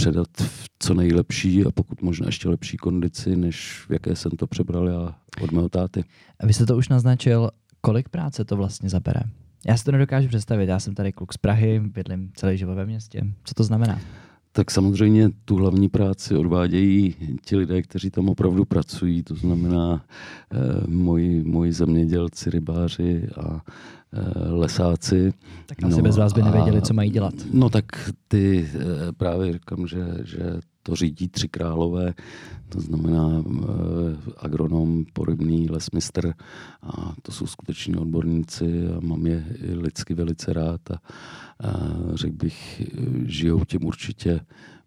předat 0.00 0.28
v 0.36 0.68
co 0.78 0.94
nejlepší 0.94 1.64
a 1.64 1.70
pokud 1.70 2.02
možná 2.02 2.26
ještě 2.26 2.48
lepší 2.48 2.76
kondici, 2.76 3.36
než 3.36 3.84
v 3.88 3.92
jaké 3.92 4.16
jsem 4.16 4.30
to 4.30 4.46
přebral 4.46 4.88
já 4.88 5.14
od 5.42 5.52
mého 5.52 5.68
táty. 5.68 6.04
A 6.40 6.46
vy 6.46 6.52
jste 6.52 6.66
to 6.66 6.76
už 6.76 6.88
naznačil, 6.88 7.50
kolik 7.80 8.08
práce 8.08 8.44
to 8.44 8.56
vlastně 8.56 8.88
zabere? 8.88 9.20
Já 9.66 9.76
si 9.76 9.84
to 9.84 9.92
nedokážu 9.92 10.28
představit. 10.28 10.68
Já 10.68 10.80
jsem 10.80 10.94
tady 10.94 11.12
kluk 11.12 11.32
z 11.32 11.36
Prahy, 11.36 11.80
bydlím 11.80 12.30
celý 12.34 12.58
život 12.58 12.74
ve 12.74 12.86
městě. 12.86 13.26
Co 13.44 13.54
to 13.54 13.64
znamená? 13.64 14.00
Tak 14.52 14.70
samozřejmě 14.70 15.30
tu 15.44 15.56
hlavní 15.56 15.88
práci 15.88 16.36
odvádějí 16.36 17.14
ti 17.44 17.56
lidé, 17.56 17.82
kteří 17.82 18.10
tam 18.10 18.28
opravdu 18.28 18.64
pracují, 18.64 19.22
to 19.22 19.34
znamená 19.34 20.04
eh, 20.52 20.58
moji, 20.86 21.44
moji 21.44 21.72
zemědělci, 21.72 22.50
rybáři 22.50 23.28
a 23.36 23.60
eh, 24.12 24.48
lesáci. 24.48 25.32
Tak 25.66 25.84
asi 25.84 25.96
no, 25.96 26.02
bez 26.02 26.16
vás 26.16 26.32
by 26.32 26.42
nevěděli, 26.42 26.78
a, 26.78 26.80
co 26.80 26.94
mají 26.94 27.10
dělat. 27.10 27.34
No 27.52 27.70
tak 27.70 27.84
ty 28.28 28.68
eh, 28.74 29.12
právě 29.12 29.52
říkám, 29.52 29.86
že, 29.86 30.06
že 30.24 30.60
to 30.82 30.96
řídí 30.96 31.28
tři 31.28 31.48
králové, 31.48 32.14
to 32.68 32.80
znamená 32.80 33.42
eh, 33.44 33.62
agronom, 34.36 35.04
porybný 35.12 35.70
lesmistr 35.70 36.34
a 36.82 37.14
to 37.22 37.32
jsou 37.32 37.46
skuteční 37.46 37.96
odborníci 37.96 38.88
a 38.88 39.00
mám 39.00 39.26
je 39.26 39.44
lidsky 39.60 40.14
velice 40.14 40.52
rád 40.52 40.90
a, 40.90 40.94
a 41.60 41.70
řekl 42.14 42.36
bych, 42.36 42.82
žijou 43.26 43.64
tím 43.64 43.84
určitě 43.84 44.40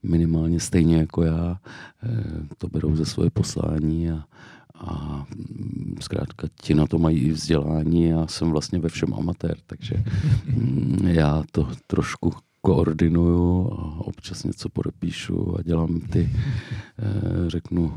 minimálně 0.04 0.60
stejně 0.60 0.98
jako 0.98 1.24
já, 1.24 1.60
eh, 2.04 2.48
to 2.58 2.68
berou 2.68 2.96
ze 2.96 3.06
svoje 3.06 3.30
poslání 3.30 4.12
a, 4.12 4.24
a 4.76 5.26
mm, 5.36 5.96
zkrátka 6.02 6.48
ti 6.62 6.76
na 6.76 6.88
to 6.88 6.98
mají 6.98 7.20
i 7.20 7.32
vzdělání. 7.32 8.04
Já 8.04 8.28
jsem 8.28 8.52
vlastně 8.52 8.80
ve 8.80 8.90
všem 8.90 9.14
amatér, 9.14 9.58
takže 9.66 10.04
mm, 10.46 11.08
já 11.08 11.44
to 11.52 11.68
trošku 11.88 12.34
koordinuju 12.66 13.72
a 13.72 14.08
občas 14.08 14.44
něco 14.44 14.70
podepíšu 14.70 15.56
a 15.60 15.62
dělám 15.62 16.00
ty, 16.00 16.30
eh, 16.30 17.50
řeknu, 17.50 17.94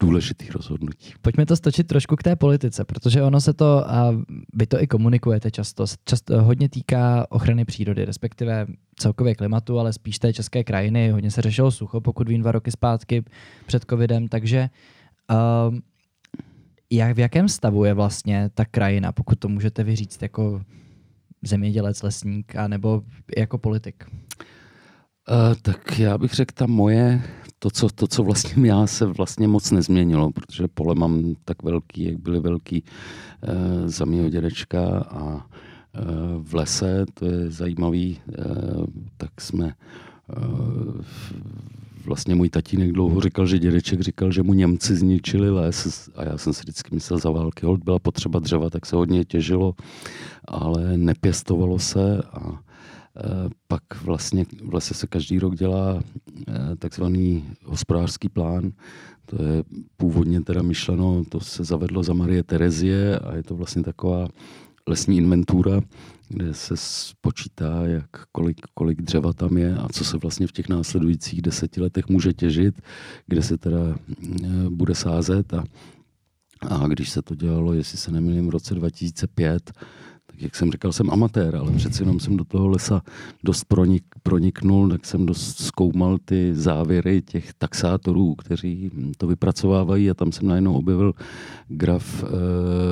důležitý 0.00 0.46
rozhodnutí. 0.50 1.12
Pojďme 1.22 1.46
to 1.46 1.56
stočit 1.56 1.86
trošku 1.86 2.16
k 2.16 2.22
té 2.22 2.36
politice, 2.36 2.84
protože 2.84 3.22
ono 3.22 3.40
se 3.40 3.52
to, 3.52 3.90
a 3.90 4.14
vy 4.54 4.66
to 4.66 4.82
i 4.82 4.86
komunikujete 4.86 5.50
často, 5.50 5.84
často 6.04 6.42
hodně 6.42 6.68
týká 6.68 7.26
ochrany 7.30 7.64
přírody, 7.64 8.04
respektive 8.04 8.66
celkově 8.96 9.34
klimatu, 9.34 9.78
ale 9.78 9.92
spíš 9.92 10.18
té 10.18 10.32
české 10.32 10.64
krajiny. 10.64 11.10
Hodně 11.10 11.30
se 11.30 11.42
řešilo 11.42 11.70
sucho, 11.70 12.00
pokud 12.00 12.28
vím, 12.28 12.40
dva 12.40 12.52
roky 12.52 12.70
zpátky 12.70 13.24
před 13.66 13.84
covidem, 13.90 14.28
takže 14.28 14.70
um, 15.68 15.82
jak, 16.90 17.16
v 17.16 17.18
jakém 17.18 17.48
stavu 17.48 17.84
je 17.84 17.94
vlastně 17.94 18.50
ta 18.54 18.64
krajina, 18.64 19.12
pokud 19.12 19.38
to 19.38 19.48
můžete 19.48 19.84
vyříct 19.84 20.22
jako 20.22 20.62
zemědělec, 21.42 22.02
lesník, 22.02 22.56
a 22.56 22.68
nebo 22.68 23.02
jako 23.36 23.58
politik? 23.58 24.04
Uh, 25.30 25.54
tak 25.62 25.98
já 25.98 26.18
bych 26.18 26.34
řekl, 26.34 26.54
ta 26.54 26.66
moje, 26.66 27.22
to 27.58 27.70
co, 27.70 27.88
to, 27.88 28.06
co 28.06 28.22
vlastně 28.22 28.68
já 28.68 28.86
se 28.86 29.06
vlastně 29.06 29.48
moc 29.48 29.70
nezměnilo, 29.70 30.30
protože 30.30 30.68
pole 30.68 30.94
mám 30.94 31.34
tak 31.44 31.62
velký, 31.62 32.04
jak 32.04 32.18
byly 32.18 32.40
velký 32.40 32.82
uh, 32.82 33.88
za 33.88 34.04
mého 34.04 34.28
dědečka 34.28 34.98
a 34.98 35.34
uh, 35.34 35.40
v 36.42 36.54
lese, 36.54 37.06
to 37.14 37.26
je 37.26 37.50
zajímavý, 37.50 38.18
uh, 38.38 38.84
tak 39.16 39.40
jsme 39.40 39.74
uh, 40.36 41.00
vlastně 42.10 42.34
můj 42.34 42.50
tatínek 42.50 42.92
dlouho 42.92 43.20
říkal, 43.20 43.46
že 43.46 43.58
dědeček 43.58 44.00
říkal, 44.00 44.32
že 44.32 44.42
mu 44.42 44.54
Němci 44.54 44.96
zničili 44.96 45.50
les. 45.50 46.10
A 46.16 46.24
já 46.24 46.38
jsem 46.38 46.52
si 46.52 46.60
vždycky 46.60 46.94
myslel 46.94 47.18
za 47.18 47.30
války, 47.30 47.66
hold 47.66 47.84
byla 47.84 47.98
potřeba 47.98 48.38
dřeva, 48.38 48.70
tak 48.70 48.86
se 48.86 48.96
hodně 48.96 49.24
těžilo, 49.24 49.74
ale 50.44 50.96
nepěstovalo 50.96 51.78
se. 51.78 52.22
A 52.32 52.50
e, 52.50 52.60
pak 53.68 53.82
vlastně 54.02 54.44
v 54.64 54.74
lese 54.74 54.94
se 54.94 55.06
každý 55.06 55.38
rok 55.38 55.54
dělá 55.54 56.02
e, 56.02 56.76
takzvaný 56.76 57.44
hospodářský 57.64 58.28
plán. 58.28 58.72
To 59.26 59.42
je 59.42 59.62
původně 59.96 60.40
teda 60.40 60.62
myšleno, 60.62 61.22
to 61.28 61.40
se 61.40 61.64
zavedlo 61.64 62.02
za 62.02 62.12
Marie 62.12 62.42
Terezie 62.42 63.18
a 63.18 63.36
je 63.36 63.42
to 63.42 63.54
vlastně 63.54 63.82
taková 63.82 64.28
lesní 64.86 65.16
inventura, 65.16 65.80
kde 66.30 66.54
se 66.54 66.76
spočítá, 66.76 67.86
jak, 67.86 68.10
kolik, 68.32 68.60
kolik 68.74 69.02
dřeva 69.02 69.32
tam 69.32 69.56
je 69.56 69.76
a 69.76 69.88
co 69.88 70.04
se 70.04 70.18
vlastně 70.18 70.46
v 70.46 70.52
těch 70.52 70.68
následujících 70.68 71.42
deseti 71.42 71.80
letech 71.80 72.08
může 72.08 72.32
těžit, 72.32 72.82
kde 73.26 73.42
se 73.42 73.58
teda 73.58 73.78
eh, 73.88 74.48
bude 74.68 74.94
sázet. 74.94 75.54
A, 75.54 75.64
a 76.68 76.86
když 76.86 77.10
se 77.10 77.22
to 77.22 77.34
dělalo, 77.34 77.72
jestli 77.72 77.98
se 77.98 78.10
nemýlím, 78.10 78.46
v 78.46 78.50
roce 78.50 78.74
2005, 78.74 79.72
jak 80.40 80.56
jsem 80.56 80.72
říkal, 80.72 80.92
jsem 80.92 81.10
amatér, 81.10 81.56
ale 81.56 81.72
přeci 81.72 82.02
jenom 82.02 82.20
jsem 82.20 82.36
do 82.36 82.44
toho 82.44 82.68
lesa 82.68 83.02
dost 83.44 83.64
pronik, 83.64 84.04
proniknul, 84.22 84.88
tak 84.88 85.06
jsem 85.06 85.26
dost 85.26 85.60
zkoumal 85.60 86.18
ty 86.24 86.54
závěry 86.54 87.22
těch 87.22 87.54
taxátorů, 87.54 88.34
kteří 88.34 88.90
to 89.16 89.26
vypracovávají 89.26 90.10
a 90.10 90.14
tam 90.14 90.32
jsem 90.32 90.48
najednou 90.48 90.74
objevil 90.74 91.12
graf 91.68 92.24
e, 92.24 92.26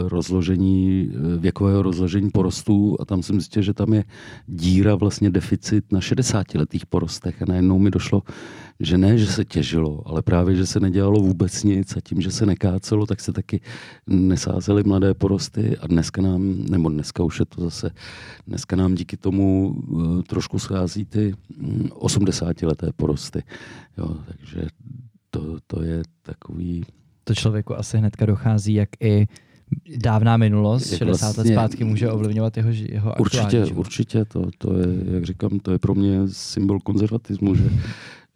rozložení, 0.08 1.10
eh, 1.10 1.38
věkového 1.38 1.82
rozložení 1.82 2.30
porostů 2.30 2.96
a 3.00 3.04
tam 3.04 3.22
jsem 3.22 3.40
zjistil, 3.40 3.62
že 3.62 3.74
tam 3.74 3.92
je 3.92 4.04
díra, 4.46 4.94
vlastně 4.94 5.30
deficit 5.30 5.92
na 5.92 6.00
60 6.00 6.54
letých 6.54 6.86
porostech 6.86 7.42
a 7.42 7.44
najednou 7.48 7.78
mi 7.78 7.90
došlo, 7.90 8.22
že 8.80 8.98
ne, 8.98 9.18
že 9.18 9.26
se 9.26 9.44
těžilo, 9.44 10.02
ale 10.06 10.22
právě, 10.22 10.56
že 10.56 10.66
se 10.66 10.80
nedělalo 10.80 11.20
vůbec 11.20 11.64
nic 11.64 11.96
a 11.96 12.00
tím, 12.00 12.20
že 12.20 12.30
se 12.30 12.46
nekácelo, 12.46 13.06
tak 13.06 13.20
se 13.20 13.32
taky 13.32 13.60
nesázely 14.06 14.82
mladé 14.82 15.14
porosty 15.14 15.76
a 15.76 15.86
dneska 15.86 16.22
nám, 16.22 16.64
nebo 16.70 16.88
dneska 16.88 17.22
už 17.22 17.38
je 17.38 17.46
to 17.46 17.60
zase, 17.60 17.90
dneska 18.46 18.76
nám 18.76 18.94
díky 18.94 19.16
tomu 19.16 19.68
uh, 19.68 20.22
trošku 20.22 20.58
schází 20.58 21.04
ty 21.04 21.34
80-leté 21.90 22.86
mm, 22.86 22.92
porosty. 22.96 23.42
Jo, 23.98 24.16
takže 24.26 24.62
to, 25.30 25.56
to 25.66 25.82
je 25.82 26.02
takový... 26.22 26.84
To 27.24 27.34
člověku 27.34 27.78
asi 27.78 27.98
hnedka 27.98 28.26
dochází, 28.26 28.74
jak 28.74 28.88
i 29.00 29.26
dávná 29.96 30.36
minulost, 30.36 30.92
jak 30.92 30.98
60 30.98 31.26
vlastně, 31.26 31.42
let 31.42 31.52
zpátky 31.52 31.84
může 31.84 32.10
ovlivňovat 32.10 32.56
jeho, 32.56 32.70
jeho 32.70 33.14
Určitě, 33.18 33.66
život. 33.66 33.80
určitě, 33.80 34.24
to, 34.24 34.50
to 34.58 34.78
je, 34.78 34.86
jak 35.14 35.24
říkám, 35.24 35.58
to 35.58 35.72
je 35.72 35.78
pro 35.78 35.94
mě 35.94 36.20
symbol 36.26 36.80
konzervatismu, 36.80 37.54
že, 37.54 37.70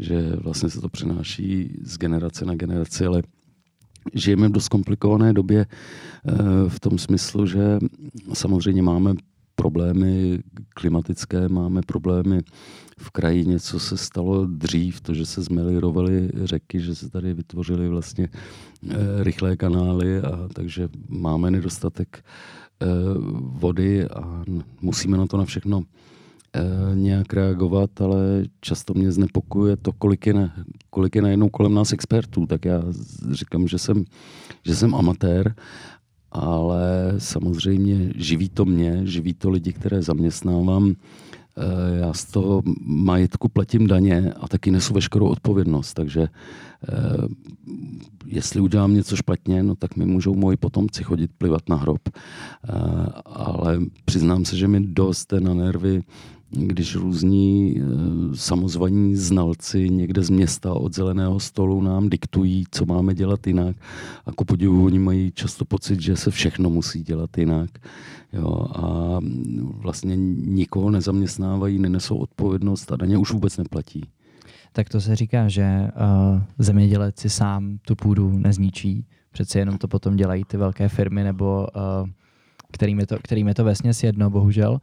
že 0.02 0.36
vlastně 0.36 0.70
se 0.70 0.80
to 0.80 0.88
přenáší 0.88 1.76
z 1.82 1.98
generace 1.98 2.44
na 2.44 2.54
generaci, 2.54 3.06
ale 3.06 3.22
žijeme 4.14 4.48
v 4.48 4.52
dost 4.52 4.68
komplikované 4.68 5.32
době 5.32 5.66
eh, 5.66 6.32
v 6.68 6.80
tom 6.80 6.98
smyslu, 6.98 7.46
že 7.46 7.78
samozřejmě 8.32 8.82
máme 8.82 9.14
problémy 9.54 10.38
klimatické, 10.74 11.48
máme 11.48 11.80
problémy 11.86 12.40
v 12.98 13.10
krajině, 13.10 13.60
co 13.60 13.78
se 13.78 13.96
stalo 13.96 14.46
dřív, 14.46 15.00
to, 15.00 15.14
že 15.14 15.26
se 15.26 15.42
zmelirovaly 15.42 16.30
řeky, 16.44 16.80
že 16.80 16.94
se 16.94 17.10
tady 17.10 17.34
vytvořily 17.34 17.88
vlastně 17.88 18.28
eh, 18.32 18.96
rychlé 19.24 19.56
kanály 19.56 20.20
a 20.20 20.48
takže 20.54 20.88
máme 21.08 21.50
nedostatek 21.50 22.24
eh, 22.80 22.86
vody 23.38 24.08
a 24.08 24.44
musíme 24.80 25.16
na 25.16 25.26
to 25.26 25.36
na 25.36 25.44
všechno 25.44 25.82
Eh, 26.54 26.94
nějak 26.94 27.32
reagovat, 27.32 28.00
ale 28.00 28.44
často 28.60 28.94
mě 28.94 29.12
znepokuje 29.12 29.76
to, 29.76 29.92
kolik 29.92 30.26
je, 30.26 30.34
ne, 30.34 30.52
kolik 30.90 31.16
je 31.16 31.22
najednou 31.22 31.48
kolem 31.48 31.74
nás 31.74 31.92
expertů. 31.92 32.46
Tak 32.46 32.64
já 32.64 32.82
říkám, 33.30 33.68
že 33.68 33.78
jsem, 33.78 34.04
že 34.66 34.76
jsem 34.76 34.94
amatér, 34.94 35.54
ale 36.32 37.14
samozřejmě 37.18 38.12
živí 38.16 38.48
to 38.48 38.64
mě, 38.64 39.00
živí 39.04 39.34
to 39.34 39.50
lidi, 39.50 39.72
které 39.72 40.02
zaměstnávám. 40.02 40.94
Eh, 41.56 41.96
já 41.96 42.12
z 42.12 42.24
toho 42.24 42.62
majetku 42.84 43.48
platím 43.48 43.86
daně 43.86 44.32
a 44.40 44.48
taky 44.48 44.70
nesu 44.70 44.94
veškerou 44.94 45.26
odpovědnost, 45.26 45.94
takže 45.94 46.22
eh, 46.22 47.26
jestli 48.26 48.60
udělám 48.60 48.94
něco 48.94 49.16
špatně, 49.16 49.62
no 49.62 49.74
tak 49.74 49.96
mi 49.96 50.06
můžou 50.06 50.34
moji 50.34 50.56
potomci 50.56 51.04
chodit 51.04 51.30
plivat 51.38 51.68
na 51.68 51.76
hrob. 51.76 52.08
Ale 53.26 53.78
přiznám 54.04 54.44
se, 54.44 54.56
že 54.56 54.68
mi 54.68 54.80
dost 54.80 55.32
na 55.32 55.54
nervy 55.54 56.02
když 56.52 56.96
různí 56.96 57.76
e, 57.76 57.82
samozvaní 58.34 59.16
znalci 59.16 59.90
někde 59.90 60.22
z 60.22 60.30
města 60.30 60.74
od 60.74 60.94
zeleného 60.94 61.40
stolu 61.40 61.82
nám 61.82 62.08
diktují, 62.08 62.64
co 62.70 62.86
máme 62.86 63.14
dělat 63.14 63.46
jinak. 63.46 63.76
A 64.26 64.32
ku 64.32 64.44
podivu 64.44 64.84
oni 64.84 64.98
mají 64.98 65.32
často 65.34 65.64
pocit, 65.64 66.00
že 66.00 66.16
se 66.16 66.30
všechno 66.30 66.70
musí 66.70 67.02
dělat 67.02 67.38
jinak. 67.38 67.70
Jo, 68.32 68.66
a 68.74 69.18
vlastně 69.60 70.16
nikoho 70.16 70.90
nezaměstnávají, 70.90 71.78
nenesou 71.78 72.16
odpovědnost 72.16 72.92
a 72.92 72.96
daně 72.96 73.18
už 73.18 73.32
vůbec 73.32 73.56
neplatí. 73.56 74.04
Tak 74.72 74.88
to 74.88 75.00
se 75.00 75.16
říká, 75.16 75.48
že 75.48 75.88
uh, 76.34 76.40
zemědělec 76.58 77.18
si 77.18 77.30
sám 77.30 77.78
tu 77.86 77.96
půdu 77.96 78.38
nezničí, 78.38 79.06
přeci 79.32 79.58
jenom 79.58 79.78
to 79.78 79.88
potom 79.88 80.16
dělají 80.16 80.44
ty 80.44 80.56
velké 80.56 80.88
firmy, 80.88 81.24
nebo 81.24 81.66
uh, 81.76 82.08
kterým, 82.72 82.98
je 83.00 83.06
to, 83.06 83.16
kterým 83.22 83.48
je 83.48 83.54
to 83.54 83.64
vesměs 83.64 84.02
jedno, 84.02 84.30
bohužel. 84.30 84.80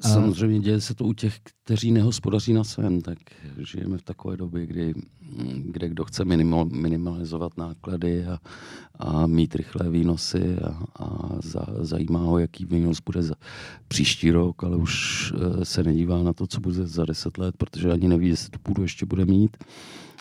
Samozřejmě 0.00 0.60
děje 0.60 0.80
se 0.80 0.94
to 0.94 1.04
u 1.04 1.12
těch, 1.12 1.38
kteří 1.64 1.92
nehospodaří 1.92 2.52
na 2.52 2.64
svém, 2.64 3.00
tak 3.00 3.18
žijeme 3.58 3.98
v 3.98 4.02
takové 4.02 4.36
době, 4.36 4.66
kdy, 4.66 4.94
kde 5.64 5.88
kdo 5.88 6.04
chce 6.04 6.24
minimal, 6.24 6.64
minimalizovat 6.64 7.56
náklady 7.56 8.26
a, 8.26 8.38
a 8.98 9.26
mít 9.26 9.54
rychlé 9.54 9.90
výnosy 9.90 10.56
a, 10.58 10.84
a 11.04 11.28
za, 11.42 11.66
zajímá 11.80 12.18
ho, 12.18 12.38
jaký 12.38 12.64
výnos 12.64 13.00
bude 13.06 13.22
za 13.22 13.34
příští 13.88 14.30
rok, 14.30 14.64
ale 14.64 14.76
už 14.76 15.32
eh, 15.32 15.64
se 15.64 15.82
nedívá 15.82 16.22
na 16.22 16.32
to, 16.32 16.46
co 16.46 16.60
bude 16.60 16.86
za 16.86 17.04
deset 17.04 17.38
let, 17.38 17.54
protože 17.56 17.92
ani 17.92 18.08
neví, 18.08 18.28
jestli 18.28 18.50
tu 18.50 18.58
půdu 18.58 18.82
ještě 18.82 19.06
bude 19.06 19.24
mít. 19.24 19.56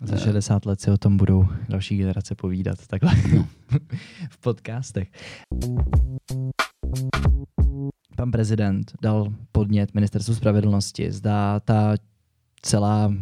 Za 0.04 0.18
60 0.18 0.66
let 0.66 0.82
si 0.82 0.92
o 0.92 0.98
tom 0.98 1.18
budou 1.18 1.48
další 1.70 1.98
generace 1.98 2.36
povídat 2.36 2.88
takhle 2.88 3.12
no. 3.36 3.48
v 4.30 4.38
podcastech 4.38 5.12
pan 8.16 8.32
prezident 8.32 8.94
dal 9.02 9.34
podnět 9.52 9.94
ministerstvu 9.94 10.36
spravedlnosti, 10.36 11.12
zda 11.12 11.60
ta 11.60 11.96
celá 12.62 13.14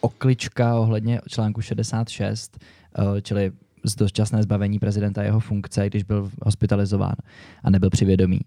oklička 0.00 0.78
ohledně 0.78 1.20
článku 1.28 1.60
66, 1.60 2.58
eh, 2.98 3.22
čili 3.22 3.52
z 3.84 3.94
dočasné 3.94 4.42
zbavení 4.42 4.78
prezidenta 4.78 5.22
jeho 5.22 5.40
funkce, 5.40 5.86
když 5.86 6.02
byl 6.02 6.30
hospitalizován 6.42 7.14
a 7.62 7.70
nebyl 7.70 7.90
při 7.90 8.04
vědomí. 8.04 8.40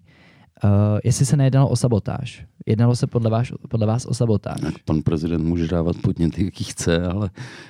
Uh, 0.63 0.69
jestli 1.03 1.25
se 1.25 1.37
nejednalo 1.37 1.69
o 1.69 1.75
sabotáž. 1.75 2.45
Jednalo 2.65 2.95
se 2.95 3.07
podle 3.07 3.29
vás, 3.29 3.47
podle 3.69 3.87
vás 3.87 4.05
o 4.05 4.13
sabotáž? 4.13 4.61
Tak 4.61 4.73
pan 4.85 5.01
prezident 5.01 5.43
může 5.43 5.67
dávat 5.67 5.95
podněty, 5.97 6.45
jaký 6.45 6.63
chce, 6.63 7.07
ale 7.07 7.29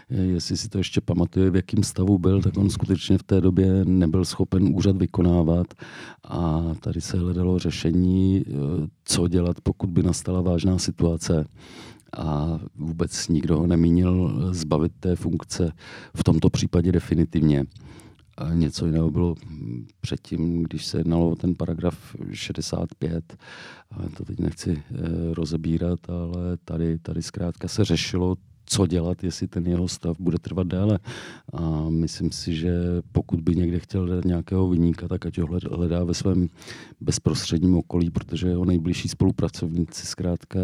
eh, 0.10 0.22
jestli 0.22 0.58
si 0.58 0.70
to 0.70 0.78
ještě 0.78 1.02
pamatuje, 1.02 1.50
v 1.50 1.56
jakém 1.56 1.84
stavu 1.84 2.20
byl, 2.20 2.42
tak 2.42 2.58
on 2.58 2.70
skutečně 2.70 3.18
v 3.18 3.24
té 3.24 3.42
době 3.42 3.86
nebyl 3.86 4.26
schopen 4.26 4.76
úřad 4.76 4.98
vykonávat 4.98 5.68
a 6.24 6.64
tady 6.80 7.02
se 7.02 7.18
hledalo 7.18 7.60
řešení, 7.60 8.44
eh, 8.48 8.52
co 9.06 9.28
dělat, 9.28 9.58
pokud 9.64 9.90
by 9.90 10.04
nastala 10.04 10.42
vážná 10.42 10.78
situace 10.78 11.46
a 12.18 12.60
vůbec 12.76 13.28
nikdo 13.28 13.60
ho 13.60 13.68
nemínil 13.68 14.40
zbavit 14.52 14.92
té 15.00 15.16
funkce 15.16 15.72
v 16.16 16.24
tomto 16.24 16.50
případě 16.50 16.92
definitivně. 16.92 17.66
A 18.38 18.54
něco 18.54 18.86
jiného 18.86 19.12
bylo 19.12 19.36
předtím, 20.02 20.64
když 20.64 20.86
se 20.86 20.98
jednalo 20.98 21.30
o 21.30 21.36
ten 21.36 21.56
paragraf 21.56 22.16
65, 22.32 23.38
ale 23.92 24.10
to 24.10 24.26
teď 24.26 24.40
nechci 24.40 24.84
eh, 24.92 25.34
rozebírat, 25.34 26.10
ale 26.10 26.58
tady, 26.66 27.00
tady 27.00 27.22
zkrátka 27.22 27.68
se 27.68 27.86
řešilo 27.86 28.36
co 28.66 28.88
dělat, 28.88 29.24
jestli 29.24 29.48
ten 29.48 29.68
jeho 29.68 29.88
stav 29.88 30.18
bude 30.20 30.40
trvat 30.40 30.68
déle. 30.68 31.00
A 31.54 31.90
myslím 31.90 32.32
si, 32.32 32.56
že 32.56 32.72
pokud 33.12 33.42
by 33.42 33.56
někde 33.56 33.80
chtěl 33.80 34.08
dát 34.08 34.26
nějakého 34.26 34.70
vyníka, 34.70 35.08
tak 35.08 35.26
ať 35.26 35.38
ho 35.38 35.48
hledá 35.72 36.04
ve 36.04 36.14
svém 36.14 36.50
bezprostředním 37.02 37.78
okolí, 37.78 38.10
protože 38.10 38.48
jeho 38.48 38.66
nejbližší 38.66 39.10
spolupracovníci 39.10 40.08
zkrátka 40.08 40.60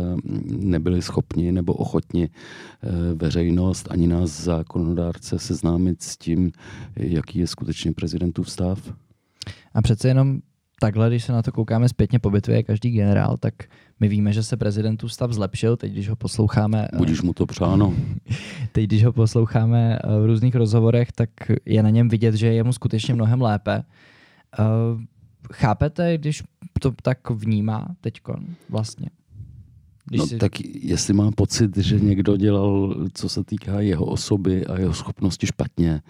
nebyli 0.45 1.01
schopni 1.01 1.51
nebo 1.51 1.73
ochotni 1.73 2.29
eh, 2.29 2.89
veřejnost 3.15 3.87
ani 3.91 4.07
nás 4.07 4.41
zákonodárce 4.43 5.39
seznámit 5.39 6.01
s 6.01 6.17
tím, 6.17 6.51
jaký 6.95 7.39
je 7.39 7.47
skutečně 7.47 7.91
prezidentův 7.91 8.51
stav. 8.51 8.93
A 9.73 9.81
přece 9.81 10.07
jenom 10.07 10.39
takhle, 10.79 11.09
když 11.09 11.23
se 11.23 11.31
na 11.31 11.41
to 11.41 11.51
koukáme 11.51 11.89
zpětně 11.89 12.19
po 12.19 12.29
bitvě, 12.29 12.63
každý 12.63 12.91
generál, 12.91 13.37
tak 13.37 13.53
my 13.99 14.07
víme, 14.07 14.33
že 14.33 14.43
se 14.43 14.57
prezidentův 14.57 15.13
stav 15.13 15.31
zlepšil, 15.31 15.77
teď 15.77 15.91
když 15.91 16.09
ho 16.09 16.15
posloucháme... 16.15 16.87
Eh, 16.93 16.97
Budíš 16.97 17.21
mu 17.21 17.33
to 17.33 17.45
přáno. 17.45 17.93
Teď 18.71 18.83
když 18.83 19.03
ho 19.03 19.13
posloucháme 19.13 19.99
eh, 20.03 20.19
v 20.21 20.25
různých 20.25 20.55
rozhovorech, 20.55 21.11
tak 21.11 21.29
je 21.65 21.83
na 21.83 21.89
něm 21.89 22.09
vidět, 22.09 22.35
že 22.35 22.47
je 22.47 22.63
mu 22.63 22.73
skutečně 22.73 23.13
mnohem 23.13 23.41
lépe. 23.41 23.83
Eh, 24.59 24.63
chápete, 25.53 26.17
když 26.17 26.43
to 26.79 26.91
tak 27.03 27.29
vnímá 27.29 27.87
teď 28.01 28.21
vlastně? 28.69 29.09
Když 30.05 30.19
no, 30.19 30.27
si... 30.27 30.37
tak 30.37 30.51
jestli 30.61 31.13
má 31.13 31.31
pocit, 31.31 31.77
že 31.77 31.99
někdo 31.99 32.37
dělal, 32.37 32.95
co 33.13 33.29
se 33.29 33.43
týká 33.43 33.81
jeho 33.81 34.05
osoby 34.05 34.65
a 34.65 34.79
jeho 34.79 34.93
schopnosti 34.93 35.47
špatně, 35.47 36.01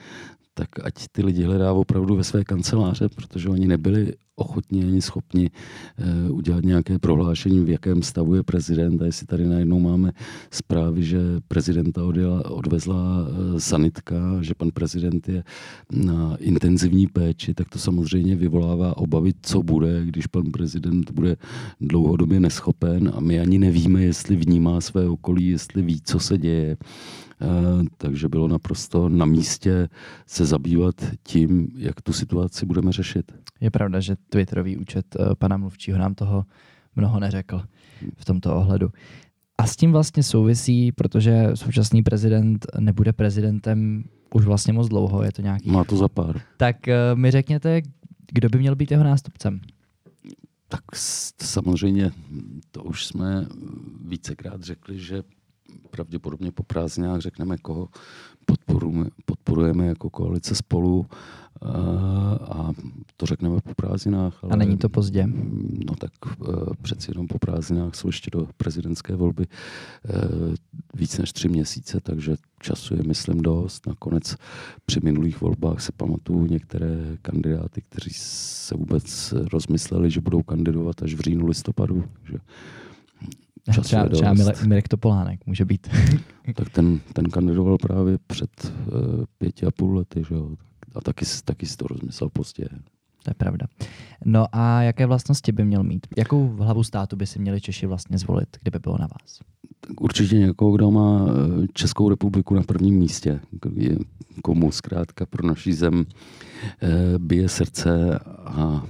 tak 0.54 0.70
ať 0.84 0.93
ty 1.12 1.24
lidi 1.24 1.43
hledá 1.43 1.74
opravdu 1.74 2.15
ve 2.15 2.24
své 2.24 2.43
kanceláře, 2.43 3.10
protože 3.10 3.50
oni 3.50 3.67
nebyli 3.67 4.13
ochotni 4.39 4.84
ani 4.84 5.02
schopni 5.02 5.49
uh, 6.30 6.38
udělat 6.38 6.63
nějaké 6.63 6.99
prohlášení, 6.99 7.65
v 7.65 7.69
jakém 7.69 8.04
stavu 8.04 8.36
je 8.36 8.43
prezident. 8.43 9.02
A 9.02 9.06
jestli 9.06 9.25
tady 9.25 9.45
najednou 9.45 9.80
máme 9.80 10.12
zprávy, 10.52 11.04
že 11.04 11.19
prezidenta 11.47 12.04
odjela, 12.04 12.52
odvezla 12.52 12.95
uh, 12.95 13.58
sanitka, 13.58 14.15
že 14.41 14.54
pan 14.54 14.71
prezident 14.71 15.30
je 15.30 15.43
na 15.91 16.38
intenzivní 16.39 17.08
péči, 17.08 17.54
tak 17.54 17.69
to 17.69 17.80
samozřejmě 17.80 18.36
vyvolává 18.36 18.97
obavy, 18.97 19.32
co 19.41 19.63
bude, 19.63 20.06
když 20.06 20.28
pan 20.28 20.52
prezident 20.52 21.12
bude 21.12 21.36
dlouhodobě 21.82 22.39
neschopen 22.39 23.12
a 23.15 23.19
my 23.19 23.39
ani 23.39 23.60
nevíme, 23.60 24.04
jestli 24.04 24.36
vnímá 24.36 24.82
své 24.82 25.10
okolí, 25.10 25.47
jestli 25.47 25.82
ví, 25.82 26.02
co 26.02 26.19
se 26.19 26.38
děje. 26.38 26.78
Eh, 27.41 27.84
takže 27.97 28.28
bylo 28.28 28.47
naprosto 28.47 29.10
na 29.10 29.25
místě 29.25 29.89
se 30.25 30.45
zabývat 30.45 30.95
tím, 31.23 31.67
jak 31.78 32.02
tu 32.02 32.13
situaci 32.13 32.65
budeme 32.65 32.91
řešit. 32.91 33.32
Je 33.62 33.71
pravda, 33.71 33.99
že 33.99 34.15
Twitterový 34.30 34.78
účet 34.78 35.06
eh, 35.15 35.36
pana 35.36 35.58
mluvčího 35.58 35.98
nám 35.98 36.15
toho 36.15 36.46
mnoho 36.96 37.20
neřekl 37.20 37.62
v 38.18 38.26
tomto 38.26 38.56
ohledu. 38.56 38.89
A 39.58 39.68
s 39.68 39.76
tím 39.76 39.92
vlastně 39.92 40.24
souvisí, 40.24 40.92
protože 40.92 41.50
současný 41.54 42.04
prezident 42.04 42.65
nebude 42.80 43.13
prezidentem 43.13 44.04
už 44.34 44.46
vlastně 44.46 44.74
moc 44.74 44.88
dlouho, 44.88 45.24
je 45.24 45.32
to 45.32 45.42
nějaký... 45.42 45.70
Má 45.70 45.84
to 45.84 45.98
za 45.98 46.08
pár. 46.08 46.42
Tak 46.58 46.88
eh, 46.88 46.96
mi 47.15 47.32
řekněte, 47.32 47.82
kdo 48.32 48.50
by 48.50 48.60
měl 48.60 48.76
být 48.76 48.92
jeho 48.92 49.04
nástupcem? 49.04 49.62
Tak 50.68 50.82
samozřejmě 51.42 52.12
to 52.72 52.84
už 52.84 53.06
jsme 53.06 53.48
vícekrát 54.06 54.63
řekli, 54.63 55.00
že 55.00 55.24
pravděpodobně 55.89 56.52
po 56.52 56.63
prázdninách 56.63 57.20
řekneme, 57.20 57.58
koho 57.58 57.89
podporujeme, 58.46 59.06
podporujeme 59.26 59.86
jako 59.88 60.10
koalice 60.10 60.56
spolu 60.56 61.06
eh, 61.12 61.15
a 62.42 62.72
to 63.18 63.26
řekneme 63.26 63.62
po 63.62 63.74
prázdninách. 63.76 64.44
Ale, 64.44 64.54
a 64.54 64.56
není 64.56 64.78
to 64.78 64.90
pozdě? 64.90 65.28
No 65.88 65.96
tak 66.00 66.12
eh, 66.26 66.52
přeci 66.82 67.12
jenom 67.12 67.28
po 67.28 67.40
prázdninách 67.40 67.96
jsou 67.96 68.08
ještě 68.08 68.32
do 68.32 68.48
prezidentské 68.58 69.16
volby 69.16 69.48
eh, 69.48 70.12
víc 70.94 71.18
než 71.18 71.34
tři 71.34 71.50
měsíce, 71.50 72.00
takže 72.04 72.36
času 72.62 72.96
je, 72.96 73.04
myslím, 73.04 73.42
dost. 73.42 73.88
Nakonec 73.88 74.36
při 74.86 75.00
minulých 75.04 75.42
volbách 75.42 75.82
se 75.82 75.92
pamatuju 75.92 76.46
některé 76.46 77.18
kandidáty, 77.22 77.82
kteří 77.82 78.10
se 78.14 78.76
vůbec 78.76 79.34
rozmysleli, 79.54 80.12
že 80.12 80.22
budou 80.22 80.44
kandidovat 80.44 81.04
až 81.04 81.14
v 81.14 81.20
říjnu 81.20 81.46
listopadu. 81.46 82.04
Že 82.24 82.38
Času 83.66 83.82
třeba, 83.82 84.10
třeba 84.10 84.34
Mirek 84.68 84.88
Topolánek 84.88 85.46
může 85.46 85.66
být. 85.66 85.88
tak 86.56 86.70
ten, 86.70 87.00
ten 87.14 87.26
kandidoval 87.26 87.78
právě 87.78 88.18
před 88.28 88.74
pěti 89.38 89.66
a 89.66 89.72
půl 89.72 89.98
lety, 89.98 90.24
že 90.30 90.36
jo? 90.36 90.56
A 90.95 91.02
taky, 91.02 91.25
taky 91.45 91.65
si 91.65 91.78
to 91.78 91.88
rozmyslel 91.88 92.30
pozdě. 92.30 92.65
To 93.23 93.30
je 93.30 93.34
pravda. 93.34 93.67
No 94.25 94.45
a 94.52 94.82
jaké 94.82 95.06
vlastnosti 95.06 95.52
by 95.52 95.65
měl 95.65 95.84
mít? 95.84 96.08
Jakou 96.17 96.47
hlavu 96.47 96.84
státu 96.84 97.15
by 97.15 97.28
si 97.28 97.39
měli 97.39 97.62
Češi 97.62 97.86
vlastně 97.86 98.17
zvolit, 98.17 98.58
kdyby 98.62 98.80
bylo 98.80 98.97
na 98.99 99.08
vás? 99.08 99.39
Tak 99.80 100.02
určitě 100.02 100.38
někoho, 100.38 100.71
kdo 100.71 100.91
má 100.91 101.28
eh, 101.28 101.67
Českou 101.73 102.10
republiku 102.10 102.56
na 102.56 102.63
prvním 102.63 102.95
místě. 102.95 103.39
Komu 104.43 104.71
zkrátka 104.71 105.25
pro 105.25 105.47
naší 105.47 105.73
zem 105.73 106.06
eh, 106.82 106.89
bije 107.17 107.49
srdce 107.49 108.19
a 108.45 108.84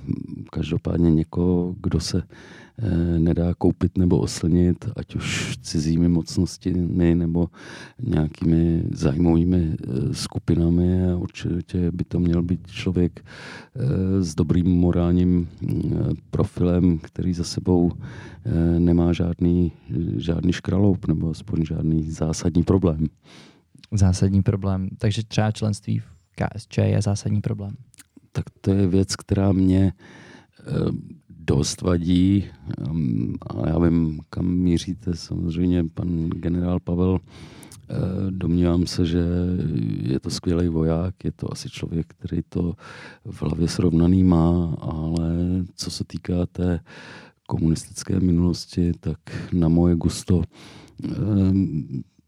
každopádně 0.52 1.12
někoho, 1.12 1.76
kdo 1.82 2.00
se 2.00 2.24
nedá 3.18 3.54
koupit 3.54 3.98
nebo 3.98 4.18
oslnit, 4.18 4.90
ať 4.96 5.16
už 5.16 5.58
cizími 5.62 6.10
mocnostmi 6.10 7.16
nebo 7.16 7.48
nějakými 8.04 8.84
zájmovými 8.92 9.72
eh, 9.74 10.14
skupinami. 10.14 11.12
A 11.12 11.16
určitě 11.16 11.92
by 11.92 12.04
to 12.04 12.20
měl 12.20 12.42
být 12.44 12.68
člověk 12.68 13.26
eh, 13.76 14.24
s 14.24 14.36
dobrým 14.36 14.68
morálním 14.68 15.50
profilem, 16.32 16.98
který 16.98 17.34
za 17.34 17.44
sebou 17.44 17.92
nemá 18.80 19.14
žádný, 19.14 19.72
žádný 20.18 20.54
škraloup 20.54 21.08
nebo 21.08 21.30
aspoň 21.30 21.66
žádný 21.66 22.12
zásadní 22.12 22.64
problém. 22.64 23.06
Zásadní 23.92 24.42
problém. 24.42 24.90
Takže 24.98 25.24
třeba 25.24 25.52
členství 25.52 26.00
v 26.00 26.06
KSČ 26.36 26.78
je 26.78 27.02
zásadní 27.02 27.42
problém. 27.42 27.76
Tak 28.32 28.46
to 28.62 28.72
je 28.72 28.88
věc, 28.88 29.16
která 29.16 29.52
mě 29.52 29.94
dost 31.50 31.82
vadí. 31.82 32.46
A 33.50 33.70
já 33.70 33.80
vím, 33.80 34.20
kam 34.30 34.46
míříte. 34.46 35.16
Samozřejmě 35.16 35.84
pan 35.94 36.30
generál 36.30 36.80
Pavel 36.80 37.20
eh, 37.20 37.96
Domnívám 38.30 38.88
se, 38.88 39.06
že 39.06 39.24
je 40.02 40.20
to 40.20 40.30
skvělý 40.30 40.68
voják, 40.68 41.24
je 41.24 41.32
to 41.32 41.52
asi 41.52 41.70
člověk, 41.70 42.08
který 42.08 42.42
to 42.50 42.74
v 43.26 43.42
hlavě 43.42 43.68
srovnaný 43.68 44.24
má, 44.24 44.76
ale 44.82 45.36
co 45.76 45.92
se 45.92 46.04
týká 46.04 46.46
té 46.46 46.80
komunistické 47.48 48.20
minulosti, 48.20 48.92
tak 49.00 49.20
na 49.54 49.68
moje 49.68 49.96
gusto 49.96 50.44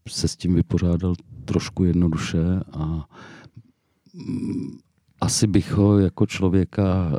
se 0.08 0.28
s 0.28 0.36
tím 0.36 0.54
vypořádal 0.54 1.14
trošku 1.44 1.84
jednoduše 1.84 2.42
a 2.72 3.08
mm, 4.14 4.78
asi 5.20 5.46
bych 5.46 5.72
ho 5.72 5.98
jako 5.98 6.26
člověka 6.26 7.18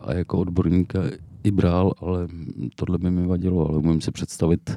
a 0.00 0.14
jako 0.14 0.38
odborníka 0.38 1.02
i 1.44 1.50
bral, 1.50 1.92
ale 2.00 2.28
tohle 2.74 2.98
by 2.98 3.10
mi 3.10 3.26
vadilo, 3.26 3.68
ale 3.68 3.78
umím 3.78 4.00
si 4.00 4.10
představit 4.10 4.76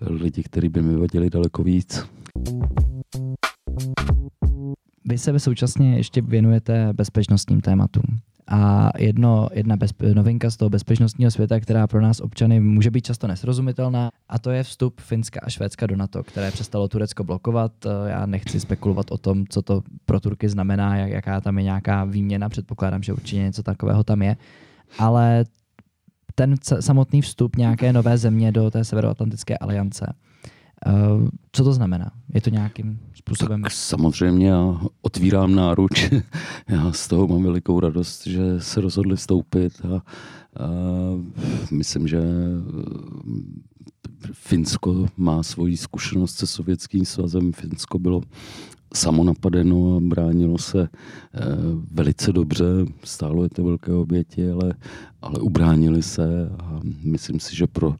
lidi, 0.00 0.42
kteří 0.42 0.68
by 0.68 0.82
mi 0.82 0.96
vadili 0.96 1.30
daleko 1.30 1.62
víc. 1.62 2.06
Vy 5.04 5.18
se 5.18 5.38
současně 5.38 5.96
ještě 5.96 6.22
věnujete 6.22 6.92
bezpečnostním 6.92 7.60
tématům. 7.60 8.18
A 8.50 8.90
jedno, 8.98 9.48
jedna 9.52 9.76
bezpe- 9.76 10.14
novinka 10.14 10.50
z 10.50 10.56
toho 10.56 10.70
bezpečnostního 10.70 11.30
světa, 11.30 11.60
která 11.60 11.86
pro 11.86 12.00
nás 12.00 12.20
občany 12.20 12.60
může 12.60 12.90
být 12.90 13.04
často 13.04 13.26
nesrozumitelná, 13.26 14.10
a 14.28 14.38
to 14.38 14.50
je 14.50 14.62
vstup 14.62 15.00
Finska 15.00 15.40
a 15.42 15.50
Švédska 15.50 15.86
do 15.86 15.96
NATO, 15.96 16.22
které 16.22 16.50
přestalo 16.50 16.88
Turecko 16.88 17.24
blokovat. 17.24 17.72
Já 18.06 18.26
nechci 18.26 18.60
spekulovat 18.60 19.10
o 19.10 19.18
tom, 19.18 19.44
co 19.48 19.62
to 19.62 19.82
pro 20.04 20.20
Turky 20.20 20.48
znamená, 20.48 20.96
jak, 20.96 21.10
jaká 21.10 21.40
tam 21.40 21.58
je 21.58 21.64
nějaká 21.64 22.04
výměna, 22.04 22.48
předpokládám, 22.48 23.02
že 23.02 23.12
určitě 23.12 23.42
něco 23.42 23.62
takového 23.62 24.04
tam 24.04 24.22
je. 24.22 24.36
Ale 24.98 25.44
ten 26.38 26.54
samotný 26.80 27.22
vstup 27.22 27.56
nějaké 27.56 27.92
nové 27.92 28.18
země 28.18 28.52
do 28.52 28.70
té 28.70 28.84
Severoatlantické 28.84 29.58
aliance, 29.58 30.14
Uh, 30.86 31.28
co 31.52 31.64
to 31.64 31.72
znamená? 31.72 32.10
Je 32.34 32.40
to 32.40 32.50
nějakým 32.50 33.00
způsobem? 33.14 33.62
Tak 33.62 33.72
samozřejmě 33.72 34.48
já 34.48 34.80
otvírám 35.02 35.54
náruč. 35.54 36.10
já 36.68 36.92
z 36.92 37.08
toho 37.08 37.26
mám 37.26 37.42
velikou 37.42 37.80
radost, 37.80 38.26
že 38.26 38.60
se 38.60 38.80
rozhodli 38.80 39.16
vstoupit 39.16 39.72
a, 39.84 39.94
a 39.96 40.00
myslím, 41.70 42.08
že 42.08 42.20
Finsko 44.32 45.06
má 45.16 45.42
svoji 45.42 45.76
zkušenost 45.76 46.36
se 46.36 46.46
sovětským 46.46 47.04
svazem. 47.04 47.52
Finsko 47.52 47.98
bylo 47.98 48.22
samonapadeno 48.94 49.96
a 49.96 50.00
bránilo 50.00 50.58
se 50.58 50.88
eh, 50.88 51.40
velice 51.92 52.32
dobře. 52.32 52.64
Stálo 53.04 53.42
je 53.42 53.48
to 53.48 53.64
velké 53.64 53.92
oběti, 53.92 54.50
ale, 54.50 54.74
ale 55.22 55.40
ubránili 55.40 56.02
se 56.02 56.50
a 56.58 56.80
myslím 57.04 57.40
si, 57.40 57.56
že 57.56 57.66
pro, 57.66 57.94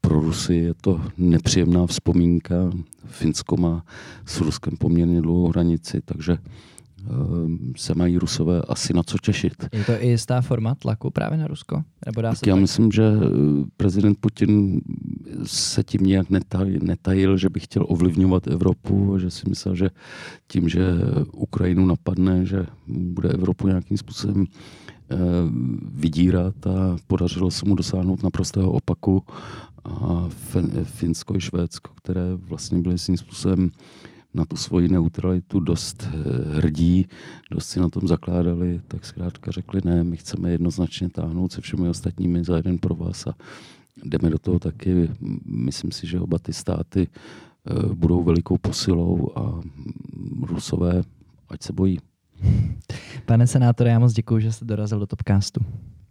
pro 0.00 0.20
Rusy 0.20 0.54
je 0.54 0.74
to 0.80 1.00
nepříjemná 1.18 1.86
vzpomínka. 1.86 2.70
Finsko 3.06 3.56
má 3.56 3.84
s 4.26 4.40
Ruskem 4.40 4.76
poměrně 4.76 5.22
dlouhou 5.22 5.48
hranici, 5.48 6.00
takže 6.04 6.38
se 7.76 7.94
mají 7.94 8.18
Rusové 8.18 8.62
asi 8.68 8.94
na 8.94 9.02
co 9.02 9.18
těšit. 9.18 9.52
Je 9.72 9.84
to 9.84 9.92
i 9.92 10.08
jistá 10.08 10.40
forma 10.40 10.74
tlaku 10.74 11.10
právě 11.10 11.38
na 11.38 11.46
Rusko? 11.46 11.82
Nebo 12.06 12.22
dá 12.22 12.34
se 12.34 12.40
tak 12.40 12.46
já 12.46 12.54
tak? 12.54 12.60
myslím, 12.60 12.92
že 12.92 13.02
eh, 13.02 13.28
prezident 13.76 14.18
Putin 14.20 14.80
se 15.44 15.84
tím 15.84 16.00
nějak 16.06 16.30
netajil, 16.30 16.80
netajil, 16.82 17.36
že 17.36 17.48
by 17.48 17.60
chtěl 17.60 17.84
ovlivňovat 17.88 18.46
Evropu, 18.46 19.18
že 19.18 19.30
si 19.30 19.48
myslel, 19.48 19.74
že 19.74 19.90
tím, 20.48 20.68
že 20.68 20.82
Ukrajinu 21.32 21.86
napadne, 21.86 22.46
že 22.46 22.66
bude 22.86 23.28
Evropu 23.28 23.68
nějakým 23.68 23.96
způsobem 23.96 24.44
eh, 25.10 25.16
vydírat 25.92 26.66
a 26.66 26.96
podařilo 27.06 27.50
se 27.50 27.68
mu 27.68 27.74
dosáhnout 27.74 28.22
naprostého 28.22 28.72
opaku. 28.72 29.24
A 29.84 30.28
Finsko 30.84 31.36
i 31.36 31.40
Švédsko, 31.40 31.90
které 31.96 32.22
vlastně 32.34 32.78
byly 32.78 32.98
svým 32.98 33.16
způsobem 33.16 33.70
na 34.34 34.44
tu 34.44 34.56
svoji 34.56 34.88
neutralitu 34.88 35.60
dost 35.60 36.08
eh, 36.08 36.56
hrdí, 36.56 37.06
dost 37.50 37.68
si 37.68 37.80
na 37.80 37.88
tom 37.88 38.08
zakládali, 38.08 38.80
tak 38.88 39.04
zkrátka 39.04 39.50
řekli 39.50 39.80
ne, 39.84 40.04
my 40.04 40.16
chceme 40.16 40.50
jednoznačně 40.50 41.08
táhnout 41.08 41.52
se 41.52 41.60
všemi 41.60 41.88
ostatními 41.88 42.44
za 42.44 42.56
jeden 42.56 42.78
pro 42.78 42.94
vás 42.94 43.26
a 43.26 43.34
jdeme 44.04 44.30
do 44.30 44.38
toho 44.38 44.58
taky. 44.58 45.10
Myslím 45.44 45.92
si, 45.92 46.06
že 46.06 46.20
oba 46.20 46.38
ty 46.38 46.52
státy 46.52 47.08
eh, 47.08 47.94
budou 47.94 48.22
velikou 48.22 48.58
posilou 48.58 49.30
a 49.36 49.60
Rusové, 50.42 51.02
ať 51.48 51.62
se 51.62 51.72
bojí. 51.72 51.98
Pane 53.26 53.46
senátore, 53.46 53.90
já 53.90 53.98
moc 53.98 54.12
děkuji, 54.12 54.40
že 54.40 54.52
jste 54.52 54.64
dorazil 54.64 54.98
do 54.98 55.06
Topcastu. 55.06 55.60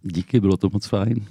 Díky, 0.04 0.40
bylo 0.40 0.58
to 0.58 0.70
moc 0.74 0.88
fajn. 0.88 1.26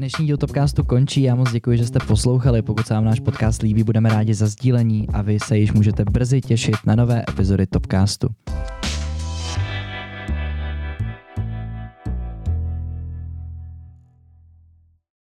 Dnešní 0.00 0.26
díl 0.26 0.36
Topcastu 0.36 0.84
končí. 0.84 1.22
Já 1.22 1.34
moc 1.34 1.52
děkuji, 1.52 1.78
že 1.78 1.86
jste 1.86 1.98
poslouchali. 1.98 2.62
Pokud 2.62 2.86
se 2.86 2.94
vám 2.94 3.04
náš 3.04 3.20
podcast 3.20 3.62
líbí, 3.62 3.82
budeme 3.82 4.08
rádi 4.08 4.34
za 4.34 4.46
sdílení 4.46 5.08
a 5.08 5.22
vy 5.22 5.38
se 5.40 5.58
již 5.58 5.72
můžete 5.72 6.04
brzy 6.04 6.40
těšit 6.40 6.76
na 6.86 6.94
nové 6.94 7.24
epizody 7.28 7.66
Topcastu. 7.66 8.28